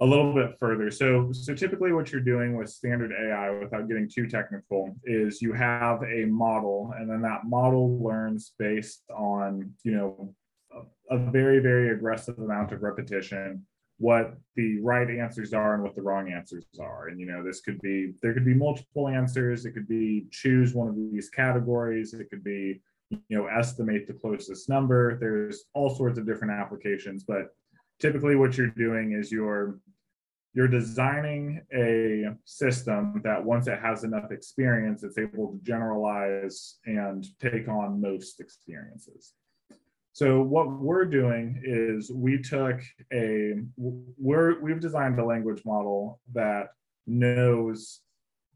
a 0.00 0.06
little 0.06 0.34
bit 0.34 0.58
further. 0.58 0.90
So, 0.90 1.30
so 1.32 1.54
typically, 1.54 1.92
what 1.92 2.10
you're 2.10 2.20
doing 2.20 2.56
with 2.56 2.68
standard 2.68 3.12
AI, 3.12 3.50
without 3.50 3.88
getting 3.88 4.08
too 4.08 4.26
technical, 4.26 4.96
is 5.04 5.40
you 5.40 5.52
have 5.52 6.02
a 6.02 6.24
model, 6.26 6.92
and 6.98 7.08
then 7.08 7.22
that 7.22 7.44
model 7.44 8.02
learns 8.02 8.52
based 8.58 9.02
on 9.16 9.70
you 9.84 9.92
know 9.92 10.34
a, 11.10 11.18
very 11.30 11.60
very 11.60 11.90
aggressive 11.90 12.38
amount 12.38 12.72
of 12.72 12.82
repetition 12.82 13.64
what 13.98 14.34
the 14.56 14.80
right 14.80 15.08
answers 15.08 15.52
are 15.52 15.74
and 15.74 15.82
what 15.84 15.94
the 15.94 16.02
wrong 16.02 16.32
answers 16.32 16.64
are. 16.80 17.06
And 17.08 17.20
you 17.20 17.26
know, 17.26 17.44
this 17.44 17.60
could 17.60 17.80
be 17.80 18.14
there 18.22 18.34
could 18.34 18.44
be 18.44 18.54
multiple 18.54 19.08
answers. 19.08 19.64
It 19.64 19.72
could 19.72 19.86
be 19.86 20.26
choose 20.32 20.74
one 20.74 20.88
of 20.88 20.96
these 20.96 21.30
categories. 21.30 22.14
It 22.14 22.28
could 22.30 22.42
be 22.42 22.80
you 23.10 23.20
know 23.30 23.46
estimate 23.46 24.08
the 24.08 24.14
closest 24.14 24.68
number. 24.68 25.16
There's 25.20 25.64
all 25.74 25.94
sorts 25.94 26.18
of 26.18 26.26
different 26.26 26.52
applications, 26.52 27.22
but 27.22 27.54
typically 28.00 28.36
what 28.36 28.56
you're 28.56 28.68
doing 28.68 29.12
is 29.12 29.30
you're 29.30 29.78
you're 30.54 30.68
designing 30.68 31.60
a 31.74 32.26
system 32.44 33.20
that 33.24 33.44
once 33.44 33.66
it 33.66 33.78
has 33.80 34.04
enough 34.04 34.30
experience 34.30 35.02
it's 35.02 35.18
able 35.18 35.48
to 35.48 35.60
generalize 35.64 36.78
and 36.86 37.26
take 37.40 37.68
on 37.68 38.00
most 38.00 38.40
experiences. 38.40 39.32
So 40.12 40.42
what 40.42 40.70
we're 40.70 41.06
doing 41.06 41.60
is 41.64 42.12
we 42.12 42.40
took 42.40 42.80
a 43.12 43.54
we're 43.76 44.60
we've 44.60 44.80
designed 44.80 45.18
a 45.18 45.24
language 45.24 45.62
model 45.64 46.20
that 46.34 46.68
knows 47.06 48.00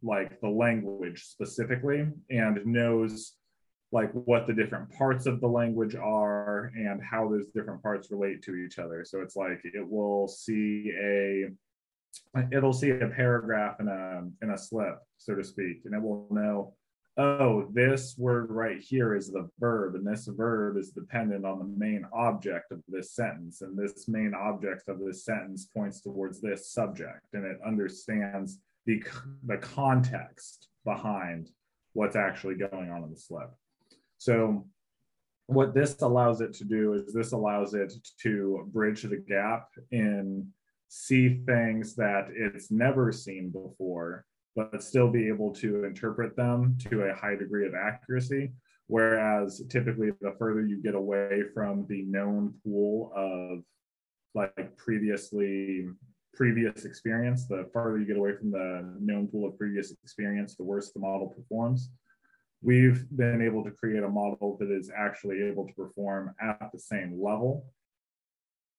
like 0.00 0.40
the 0.40 0.48
language 0.48 1.24
specifically 1.24 2.06
and 2.30 2.64
knows 2.64 3.32
like 3.90 4.10
what 4.12 4.46
the 4.46 4.52
different 4.52 4.90
parts 4.90 5.26
of 5.26 5.40
the 5.40 5.46
language 5.46 5.94
are 5.94 6.70
and 6.74 7.00
how 7.02 7.28
those 7.28 7.46
different 7.54 7.82
parts 7.82 8.10
relate 8.10 8.42
to 8.42 8.54
each 8.54 8.78
other. 8.78 9.04
So 9.04 9.20
it's 9.20 9.36
like 9.36 9.60
it 9.64 9.88
will 9.88 10.28
see 10.28 10.92
a 11.00 11.46
it'll 12.52 12.72
see 12.72 12.90
a 12.90 13.08
paragraph 13.08 13.80
in 13.80 13.88
a 13.88 14.22
in 14.42 14.50
a 14.50 14.58
slip, 14.58 14.98
so 15.16 15.34
to 15.34 15.44
speak, 15.44 15.82
and 15.84 15.94
it 15.94 16.02
will 16.02 16.26
know, 16.30 16.74
oh, 17.16 17.68
this 17.72 18.14
word 18.18 18.50
right 18.50 18.80
here 18.80 19.14
is 19.14 19.30
the 19.30 19.48
verb, 19.58 19.94
and 19.94 20.06
this 20.06 20.26
verb 20.26 20.76
is 20.76 20.90
dependent 20.90 21.44
on 21.44 21.58
the 21.58 21.76
main 21.76 22.04
object 22.12 22.72
of 22.72 22.80
this 22.88 23.14
sentence, 23.14 23.62
and 23.62 23.76
this 23.76 24.06
main 24.08 24.34
object 24.34 24.88
of 24.88 24.98
this 25.00 25.24
sentence 25.24 25.66
points 25.66 26.00
towards 26.00 26.40
this 26.40 26.70
subject, 26.70 27.26
and 27.32 27.44
it 27.44 27.58
understands 27.66 28.58
the 28.86 29.02
the 29.46 29.58
context 29.58 30.68
behind 30.84 31.48
what's 31.94 32.16
actually 32.16 32.54
going 32.54 32.90
on 32.90 33.02
in 33.02 33.10
the 33.10 33.16
slip. 33.16 33.50
So 34.18 34.66
what 35.46 35.74
this 35.74 36.02
allows 36.02 36.40
it 36.40 36.52
to 36.54 36.64
do 36.64 36.92
is 36.92 37.14
this 37.14 37.32
allows 37.32 37.72
it 37.74 37.92
to 38.22 38.68
bridge 38.72 39.02
the 39.02 39.16
gap 39.16 39.68
and 39.92 40.46
see 40.88 41.40
things 41.46 41.94
that 41.96 42.28
it's 42.34 42.70
never 42.70 43.12
seen 43.12 43.50
before, 43.50 44.24
but 44.56 44.82
still 44.82 45.08
be 45.08 45.28
able 45.28 45.54
to 45.54 45.84
interpret 45.84 46.36
them 46.36 46.76
to 46.90 47.02
a 47.02 47.14
high 47.14 47.36
degree 47.36 47.66
of 47.66 47.74
accuracy. 47.74 48.52
Whereas 48.88 49.62
typically, 49.68 50.10
the 50.20 50.34
further 50.38 50.66
you 50.66 50.82
get 50.82 50.94
away 50.94 51.44
from 51.54 51.86
the 51.88 52.02
known 52.02 52.54
pool 52.64 53.12
of 53.14 53.62
like 54.34 54.76
previously 54.76 55.86
previous 56.34 56.84
experience, 56.84 57.46
the 57.46 57.68
farther 57.72 57.98
you 57.98 58.06
get 58.06 58.16
away 58.16 58.34
from 58.36 58.50
the 58.50 58.94
known 59.00 59.28
pool 59.28 59.48
of 59.48 59.58
previous 59.58 59.92
experience, 59.92 60.56
the 60.56 60.62
worse 60.62 60.90
the 60.92 61.00
model 61.00 61.28
performs 61.28 61.90
we've 62.62 63.04
been 63.16 63.40
able 63.42 63.62
to 63.64 63.70
create 63.70 64.02
a 64.02 64.08
model 64.08 64.56
that 64.60 64.70
is 64.70 64.90
actually 64.96 65.42
able 65.42 65.66
to 65.66 65.72
perform 65.74 66.34
at 66.40 66.70
the 66.72 66.78
same 66.78 67.20
level, 67.22 67.66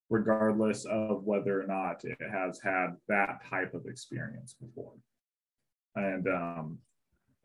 regardless 0.10 0.86
of 0.86 1.24
whether 1.24 1.62
or 1.62 1.68
not 1.68 2.04
it 2.04 2.18
has 2.32 2.60
had 2.62 2.96
that 3.08 3.40
type 3.50 3.74
of 3.74 3.86
experience 3.86 4.56
before. 4.60 4.94
And 5.96 6.28
um, 6.28 6.80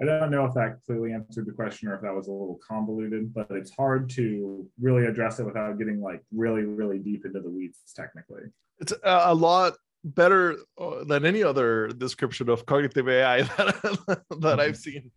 I 0.00 0.04
don't 0.04 0.30
know 0.30 0.44
if 0.44 0.54
that 0.54 0.80
clearly 0.84 1.12
answered 1.12 1.46
the 1.46 1.52
question 1.52 1.88
or 1.88 1.94
if 1.94 2.02
that 2.02 2.14
was 2.14 2.26
a 2.26 2.32
little 2.32 2.58
convoluted, 2.66 3.32
but 3.32 3.46
it's 3.50 3.74
hard 3.74 4.10
to 4.10 4.68
really 4.80 5.06
address 5.06 5.38
it 5.38 5.46
without 5.46 5.78
getting 5.78 6.00
like 6.00 6.22
really, 6.32 6.62
really 6.62 6.98
deep 6.98 7.24
into 7.24 7.40
the 7.40 7.50
weeds 7.50 7.78
technically. 7.94 8.42
It's 8.80 8.92
a 9.04 9.34
lot 9.34 9.74
better 10.04 10.58
uh, 10.78 11.02
than 11.04 11.24
any 11.24 11.42
other 11.42 11.88
description 11.88 12.50
of 12.50 12.66
cognitive 12.66 13.08
AI 13.08 13.42
that, 13.42 14.22
that 14.40 14.60
I've 14.60 14.76
seen. 14.76 15.10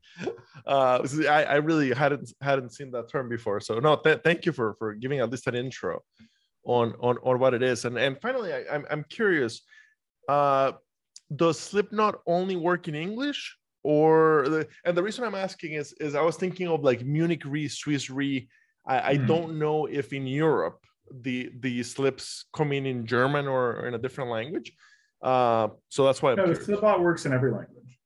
Uh, 0.65 1.06
I, 1.30 1.43
I, 1.43 1.56
really 1.56 1.93
hadn't 1.93 2.32
hadn't 2.41 2.73
seen 2.73 2.91
that 2.91 3.10
term 3.10 3.28
before. 3.28 3.60
So 3.60 3.80
no, 3.80 3.97
th- 3.97 4.21
thank 4.23 4.45
you 4.45 4.54
for 4.54 4.76
for 4.76 4.93
giving 4.93 5.19
at 5.19 5.30
least 5.30 5.47
an 5.47 5.56
intro 5.56 6.04
on 6.63 6.93
on 7.02 7.17
on 7.23 7.38
what 7.39 7.54
it 7.54 7.62
is. 7.62 7.86
And 7.86 7.97
and 7.97 8.19
finally, 8.21 8.54
I, 8.54 8.60
am 8.60 8.65
I'm, 8.71 8.86
I'm 8.91 9.06
curious. 9.10 9.62
Uh, 10.30 10.73
does 11.36 11.60
Slipknot 11.60 12.21
only 12.26 12.56
work 12.56 12.88
in 12.88 12.95
English, 12.95 13.58
or 13.84 14.47
the, 14.47 14.67
and 14.86 14.95
the 14.95 15.04
reason 15.04 15.26
I'm 15.26 15.36
asking 15.36 15.73
is 15.73 15.93
is 16.00 16.15
I 16.15 16.21
was 16.21 16.38
thinking 16.38 16.69
of 16.69 16.84
like 16.84 17.04
Munich 17.04 17.43
Re, 17.45 17.67
Swiss 17.67 18.10
Re. 18.10 18.47
I, 18.86 19.12
I 19.12 19.17
mm. 19.17 19.28
don't 19.28 19.60
know 19.60 19.86
if 19.86 20.13
in 20.13 20.26
Europe 20.26 20.80
the 21.12 21.52
the 21.60 21.84
slips 21.84 22.46
come 22.54 22.72
in 22.72 22.86
in 22.86 23.06
German 23.06 23.48
or 23.48 23.86
in 23.88 23.93
a 23.93 23.98
different 23.98 24.30
language. 24.30 24.74
Uh, 25.22 25.70
so 25.89 26.06
that's 26.06 26.22
why. 26.22 26.36
No, 26.36 26.48
the 26.48 26.60
slipbot 26.60 27.00
works 27.00 27.26
in 27.26 27.34
every 27.34 27.52
language. 27.52 28.00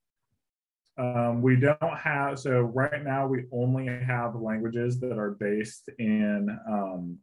Um, 0.97 1.41
we 1.41 1.55
don't 1.55 1.97
have 1.97 2.37
so 2.37 2.59
right 2.59 3.03
now 3.03 3.25
we 3.25 3.45
only 3.51 3.87
have 3.87 4.35
languages 4.35 4.99
that 4.99 5.17
are 5.17 5.31
based 5.31 5.89
in 5.97 6.55
um, 6.69 7.17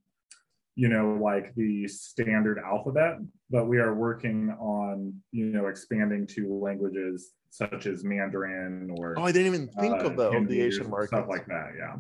you 0.75 0.89
know 0.89 1.19
like 1.21 1.55
the 1.57 1.89
standard 1.89 2.59
alphabet 2.59 3.19
but 3.51 3.67
we 3.67 3.79
are 3.79 3.95
working 3.95 4.51
on 4.61 5.13
you 5.33 5.47
know 5.47 5.67
expanding 5.67 6.25
to 6.25 6.55
languages 6.55 7.33
such 7.51 7.87
as 7.87 8.05
mandarin 8.05 8.89
or 8.97 9.19
oh 9.19 9.25
i 9.25 9.33
didn't 9.33 9.49
even 9.49 9.69
think 9.81 9.95
uh, 9.95 10.07
of 10.07 10.17
the, 10.17 10.31
of 10.31 10.49
the 10.49 10.61
asian 10.61 10.89
market 10.89 11.09
stuff 11.09 11.27
like 11.29 11.47
that 11.47 11.71
yeah 11.77 11.97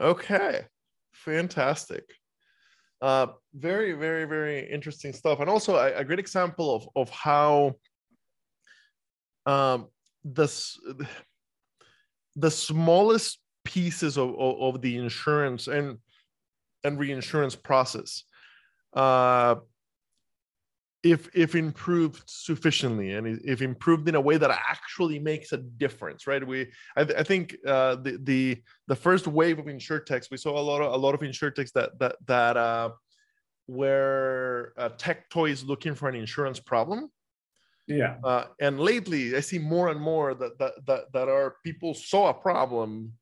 okay 0.00 0.64
fantastic 1.12 2.04
uh, 3.00 3.28
very, 3.54 3.92
very, 3.92 4.24
very 4.24 4.70
interesting 4.70 5.12
stuff, 5.12 5.40
and 5.40 5.48
also 5.48 5.76
a, 5.76 5.94
a 5.94 6.04
great 6.04 6.18
example 6.18 6.74
of 6.74 6.88
of 6.96 7.10
how 7.10 7.74
um, 9.46 9.88
the 10.24 10.48
the 12.36 12.50
smallest 12.50 13.38
pieces 13.64 14.16
of, 14.16 14.30
of, 14.38 14.74
of 14.74 14.82
the 14.82 14.96
insurance 14.96 15.66
and 15.66 15.98
and 16.84 16.98
reinsurance 16.98 17.56
process 17.56 18.24
uh, 18.94 19.56
if 21.02 21.28
if 21.34 21.54
improved 21.54 22.22
sufficiently 22.26 23.14
and 23.14 23.40
if 23.44 23.62
improved 23.62 24.08
in 24.08 24.14
a 24.14 24.20
way 24.20 24.36
that 24.36 24.50
actually 24.50 25.18
makes 25.18 25.52
a 25.52 25.56
difference 25.56 26.26
right? 26.26 26.46
We 26.46 26.70
i, 26.96 27.04
th- 27.04 27.18
I 27.18 27.22
think 27.22 27.56
uh, 27.66 27.96
the 27.96 28.18
the 28.22 28.62
the 28.86 28.96
first 28.96 29.26
wave 29.26 29.58
of 29.58 29.66
insurtechs 29.66 30.30
we 30.30 30.36
saw 30.36 30.58
a 30.58 30.60
lot 30.60 30.82
of 30.82 30.92
a 30.92 30.96
lot 30.96 31.14
of 31.14 31.20
insurtechs 31.20 31.72
that 31.72 31.98
that 31.98 32.16
that 32.26 32.56
uh 32.56 32.90
were 33.66 34.74
uh, 34.76 34.88
tech 34.98 35.30
toys 35.30 35.62
looking 35.62 35.94
for 35.94 36.08
an 36.08 36.16
insurance 36.16 36.58
problem. 36.58 37.08
Yeah. 37.86 38.16
Uh, 38.22 38.44
and 38.60 38.78
lately 38.78 39.34
i 39.36 39.40
see 39.40 39.58
more 39.58 39.88
and 39.88 40.00
more 40.00 40.34
that 40.34 40.58
that 40.58 40.72
that, 40.86 41.12
that 41.12 41.28
are 41.28 41.56
people 41.64 41.94
saw 41.94 42.28
a 42.28 42.34
problem 42.34 43.14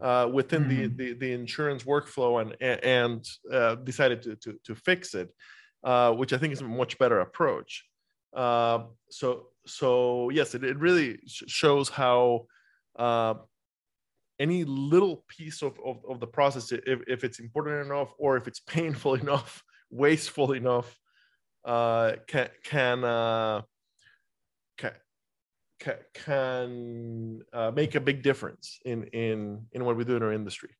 uh, 0.00 0.28
within 0.32 0.64
mm-hmm. 0.64 0.96
the, 0.96 1.12
the, 1.12 1.12
the 1.14 1.32
insurance 1.32 1.82
workflow 1.84 2.40
and 2.40 2.82
and 2.82 3.24
uh, 3.52 3.74
decided 3.76 4.22
to, 4.22 4.36
to 4.36 4.58
to 4.64 4.74
fix 4.74 5.14
it 5.14 5.28
uh, 5.84 6.12
which 6.12 6.32
I 6.32 6.38
think 6.38 6.52
is 6.52 6.60
a 6.60 6.64
much 6.64 6.98
better 6.98 7.20
approach. 7.20 7.84
Uh, 8.34 8.84
so, 9.10 9.46
so 9.66 10.30
yes, 10.30 10.54
it, 10.54 10.64
it 10.64 10.78
really 10.78 11.18
sh- 11.26 11.44
shows 11.46 11.88
how 11.88 12.46
uh, 12.98 13.34
any 14.38 14.64
little 14.64 15.24
piece 15.28 15.62
of, 15.62 15.78
of, 15.84 15.98
of, 16.08 16.20
the 16.20 16.26
process, 16.26 16.70
if, 16.72 17.00
if 17.06 17.24
it's 17.24 17.38
important 17.40 17.86
enough 17.86 18.12
or 18.18 18.36
if 18.36 18.46
it's 18.46 18.60
painful 18.66 19.14
enough, 19.14 19.62
wasteful 19.90 20.52
enough, 20.52 20.98
uh, 21.64 22.12
can 22.26 22.48
can 22.64 23.04
uh, 23.04 23.62
can 24.76 24.92
can 26.14 27.42
uh, 27.52 27.70
make 27.70 27.94
a 27.94 28.00
big 28.00 28.22
difference 28.22 28.78
in 28.84 29.04
in 29.04 29.66
in 29.72 29.84
what 29.84 29.96
we 29.96 30.04
do 30.04 30.16
in 30.16 30.22
our 30.22 30.32
industry. 30.32 30.70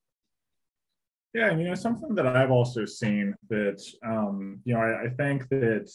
Yeah, 1.35 1.51
and 1.51 1.61
you 1.61 1.69
know 1.69 1.75
something 1.75 2.14
that 2.14 2.27
I've 2.27 2.51
also 2.51 2.85
seen 2.85 3.35
that 3.49 3.83
um, 4.05 4.61
you 4.64 4.75
know 4.75 4.81
I, 4.81 5.05
I 5.05 5.09
think 5.11 5.49
that 5.51 5.91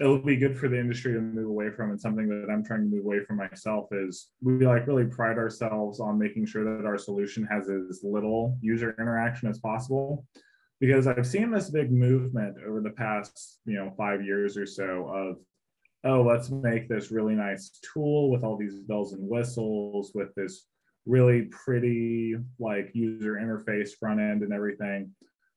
it'll 0.00 0.18
be 0.18 0.36
good 0.36 0.56
for 0.58 0.68
the 0.68 0.80
industry 0.80 1.12
to 1.12 1.20
move 1.20 1.48
away 1.48 1.70
from 1.70 1.90
and 1.90 2.00
something 2.00 2.26
that 2.26 2.50
i'm 2.50 2.64
trying 2.64 2.80
to 2.80 2.96
move 2.96 3.04
away 3.04 3.22
from 3.22 3.36
myself 3.36 3.88
is 3.92 4.30
we 4.40 4.66
like 4.66 4.86
really 4.86 5.04
pride 5.04 5.36
ourselves 5.36 6.00
on 6.00 6.18
making 6.18 6.46
sure 6.46 6.64
that 6.64 6.86
our 6.86 6.96
solution 6.96 7.44
has 7.44 7.68
as 7.68 8.00
little 8.02 8.56
user 8.62 8.96
interaction 8.98 9.48
as 9.48 9.58
possible. 9.58 10.26
Because 10.80 11.06
i've 11.06 11.26
seen 11.26 11.50
this 11.50 11.68
big 11.68 11.92
movement 11.92 12.56
over 12.66 12.80
the 12.80 12.90
past 12.90 13.60
you 13.66 13.74
know 13.74 13.92
five 13.98 14.24
years 14.24 14.56
or 14.56 14.64
so 14.64 15.06
of 15.08 15.36
oh 16.04 16.22
let's 16.22 16.50
make 16.50 16.88
this 16.88 17.10
really 17.10 17.34
nice 17.34 17.78
tool 17.92 18.30
with 18.30 18.42
all 18.42 18.56
these 18.56 18.80
bells 18.80 19.12
and 19.12 19.28
whistles 19.28 20.12
with 20.14 20.34
this 20.36 20.64
really 21.06 21.42
pretty 21.42 22.36
like 22.58 22.90
user 22.94 23.34
interface 23.34 23.90
front 23.98 24.20
end 24.20 24.42
and 24.42 24.52
everything 24.52 25.10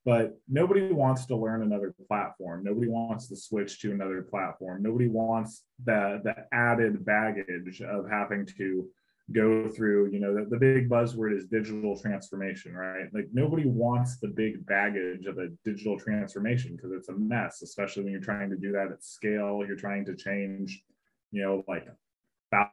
but 0.06 0.38
nobody 0.50 0.92
wants 0.92 1.26
to 1.28 1.36
learn 1.36 1.62
another 1.62 1.94
platform. 2.08 2.64
Nobody 2.64 2.88
wants 2.88 3.28
to 3.30 3.36
switch 3.36 3.80
to 3.82 3.92
another 3.92 4.22
platform. 4.22 4.84
Nobody 4.84 5.08
wants 5.08 5.64
the 5.86 6.20
the 6.24 6.36
added 6.52 7.06
baggage 7.06 7.82
of 7.82 8.10
having 8.10 8.46
to 8.58 8.90
go 9.32 9.70
through, 9.70 10.12
you 10.12 10.20
know, 10.20 10.34
the, 10.36 10.46
the 10.50 10.58
big 10.58 10.90
buzzword 10.90 11.36
is 11.36 11.46
digital 11.46 11.98
transformation, 11.98 12.76
right? 12.76 13.08
Like 13.14 13.30
nobody 13.32 13.66
wants 13.66 14.18
the 14.18 14.28
big 14.28 14.66
baggage 14.66 15.26
of 15.26 15.38
a 15.38 15.48
digital 15.64 15.98
transformation 15.98 16.76
because 16.76 16.92
it's 16.92 17.08
a 17.08 17.14
mess, 17.14 17.62
especially 17.62 18.04
when 18.04 18.12
you're 18.12 18.22
trying 18.22 18.50
to 18.50 18.58
do 18.58 18.74
that 18.74 18.92
at 18.92 19.04
scale. 19.04 19.64
You're 19.66 19.78
trying 19.78 20.04
to 20.06 20.16
change, 20.16 20.84
you 21.32 21.42
know, 21.42 21.64
like 21.70 21.88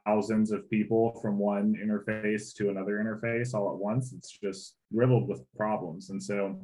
thousands 0.05 0.51
of 0.51 0.69
people 0.69 1.19
from 1.21 1.37
one 1.37 1.75
interface 1.75 2.53
to 2.55 2.69
another 2.69 3.03
interface 3.03 3.53
all 3.53 3.71
at 3.71 3.79
once. 3.79 4.13
It's 4.13 4.31
just 4.31 4.75
riddled 4.93 5.27
with 5.27 5.43
problems. 5.55 6.09
And 6.09 6.21
so 6.21 6.59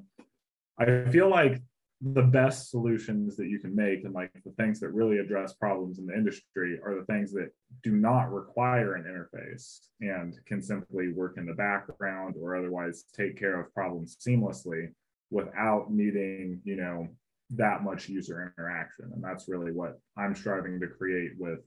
I 0.79 1.05
feel 1.09 1.29
like 1.29 1.61
the 2.01 2.21
best 2.21 2.69
solutions 2.69 3.35
that 3.37 3.47
you 3.47 3.59
can 3.59 3.75
make 3.75 4.03
and 4.03 4.13
like 4.13 4.31
the 4.45 4.51
things 4.51 4.79
that 4.79 4.89
really 4.89 5.17
address 5.17 5.53
problems 5.53 5.97
in 5.97 6.05
the 6.05 6.13
industry 6.13 6.79
are 6.83 6.93
the 6.93 7.05
things 7.05 7.31
that 7.33 7.49
do 7.81 7.93
not 7.93 8.31
require 8.31 8.93
an 8.93 9.03
interface 9.03 9.79
and 10.01 10.37
can 10.45 10.61
simply 10.61 11.11
work 11.11 11.37
in 11.37 11.45
the 11.47 11.53
background 11.53 12.35
or 12.39 12.55
otherwise 12.55 13.05
take 13.15 13.37
care 13.37 13.59
of 13.59 13.73
problems 13.73 14.15
seamlessly 14.25 14.89
without 15.31 15.91
needing 15.91 16.61
you 16.63 16.75
know 16.75 17.07
that 17.49 17.83
much 17.83 18.09
user 18.09 18.53
interaction 18.57 19.09
and 19.15 19.23
that's 19.23 19.49
really 19.49 19.71
what 19.71 19.99
i'm 20.17 20.35
striving 20.35 20.79
to 20.79 20.87
create 20.87 21.31
with 21.39 21.59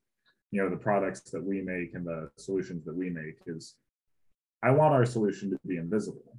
you 0.51 0.63
know 0.63 0.69
the 0.69 0.77
products 0.77 1.21
that 1.31 1.43
we 1.43 1.61
make 1.61 1.95
and 1.95 2.07
the 2.07 2.31
solutions 2.37 2.85
that 2.85 2.95
we 2.95 3.11
make 3.11 3.37
is 3.47 3.75
i 4.63 4.71
want 4.71 4.93
our 4.93 5.07
solution 5.07 5.51
to 5.51 5.59
be 5.67 5.77
invisible. 5.77 6.37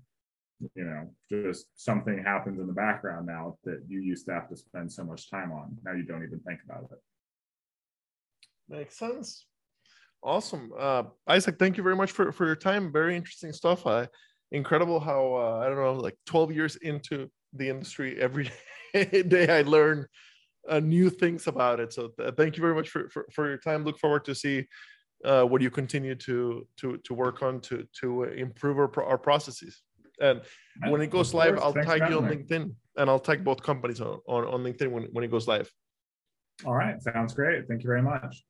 You 0.75 0.83
know 0.83 1.09
just 1.27 1.67
something 1.75 2.23
happens 2.23 2.59
in 2.59 2.67
the 2.67 2.73
background 2.73 3.25
now 3.25 3.57
that 3.63 3.81
you 3.87 3.99
used 3.99 4.27
to 4.27 4.33
have 4.33 4.47
to 4.49 4.55
spend 4.55 4.91
so 4.91 5.03
much 5.03 5.29
time 5.29 5.51
on. 5.51 5.75
Now 5.83 5.93
you 5.93 6.03
don't 6.03 6.23
even 6.23 6.39
think 6.41 6.59
about 6.63 6.83
it. 6.91 6.99
Makes 8.69 8.95
sense. 8.95 9.47
Awesome. 10.23 10.71
Uh, 10.77 11.03
isaac 11.27 11.57
thank 11.57 11.77
you 11.77 11.83
very 11.83 11.95
much 11.95 12.11
for, 12.11 12.31
for 12.31 12.45
your 12.45 12.55
time. 12.55 12.91
Very 12.91 13.15
interesting 13.15 13.51
stuff. 13.53 13.87
Uh, 13.87 14.05
incredible 14.51 14.99
how 14.99 15.33
uh, 15.35 15.63
i 15.63 15.67
don't 15.67 15.77
know 15.77 15.93
like 15.93 16.17
12 16.25 16.51
years 16.51 16.75
into 16.77 17.29
the 17.53 17.69
industry 17.69 18.19
every 18.19 18.49
day 18.93 19.47
i 19.49 19.61
learn 19.61 20.05
uh, 20.69 20.79
new 20.79 21.09
things 21.09 21.47
about 21.47 21.79
it 21.79 21.91
so 21.91 22.09
th- 22.17 22.33
thank 22.35 22.55
you 22.55 22.61
very 22.61 22.75
much 22.75 22.89
for, 22.89 23.09
for, 23.09 23.25
for 23.31 23.47
your 23.47 23.57
time 23.57 23.83
look 23.83 23.97
forward 23.97 24.23
to 24.25 24.35
see 24.35 24.65
uh, 25.25 25.43
what 25.43 25.61
you 25.61 25.69
continue 25.69 26.15
to 26.15 26.67
to 26.77 26.97
to 27.03 27.13
work 27.13 27.41
on 27.43 27.59
to 27.59 27.87
to 27.99 28.23
improve 28.23 28.77
our, 28.77 29.03
our 29.03 29.17
processes 29.17 29.81
and 30.21 30.41
when 30.87 31.01
it 31.01 31.09
goes 31.09 31.33
live, 31.33 31.57
I'll 31.57 31.73
Thanks 31.73 31.89
tag 31.89 32.09
you 32.09 32.17
on 32.17 32.25
LinkedIn 32.25 32.73
and 32.97 33.09
I'll 33.09 33.19
tag 33.19 33.43
both 33.43 33.61
companies 33.61 33.99
on, 33.99 34.19
on, 34.27 34.45
on 34.45 34.63
LinkedIn 34.63 34.91
when, 34.91 35.03
when 35.11 35.23
it 35.23 35.31
goes 35.31 35.47
live. 35.47 35.69
All 36.65 36.75
right. 36.75 37.01
Sounds 37.01 37.33
great. 37.33 37.67
Thank 37.67 37.83
you 37.83 37.87
very 37.87 38.03
much. 38.03 38.43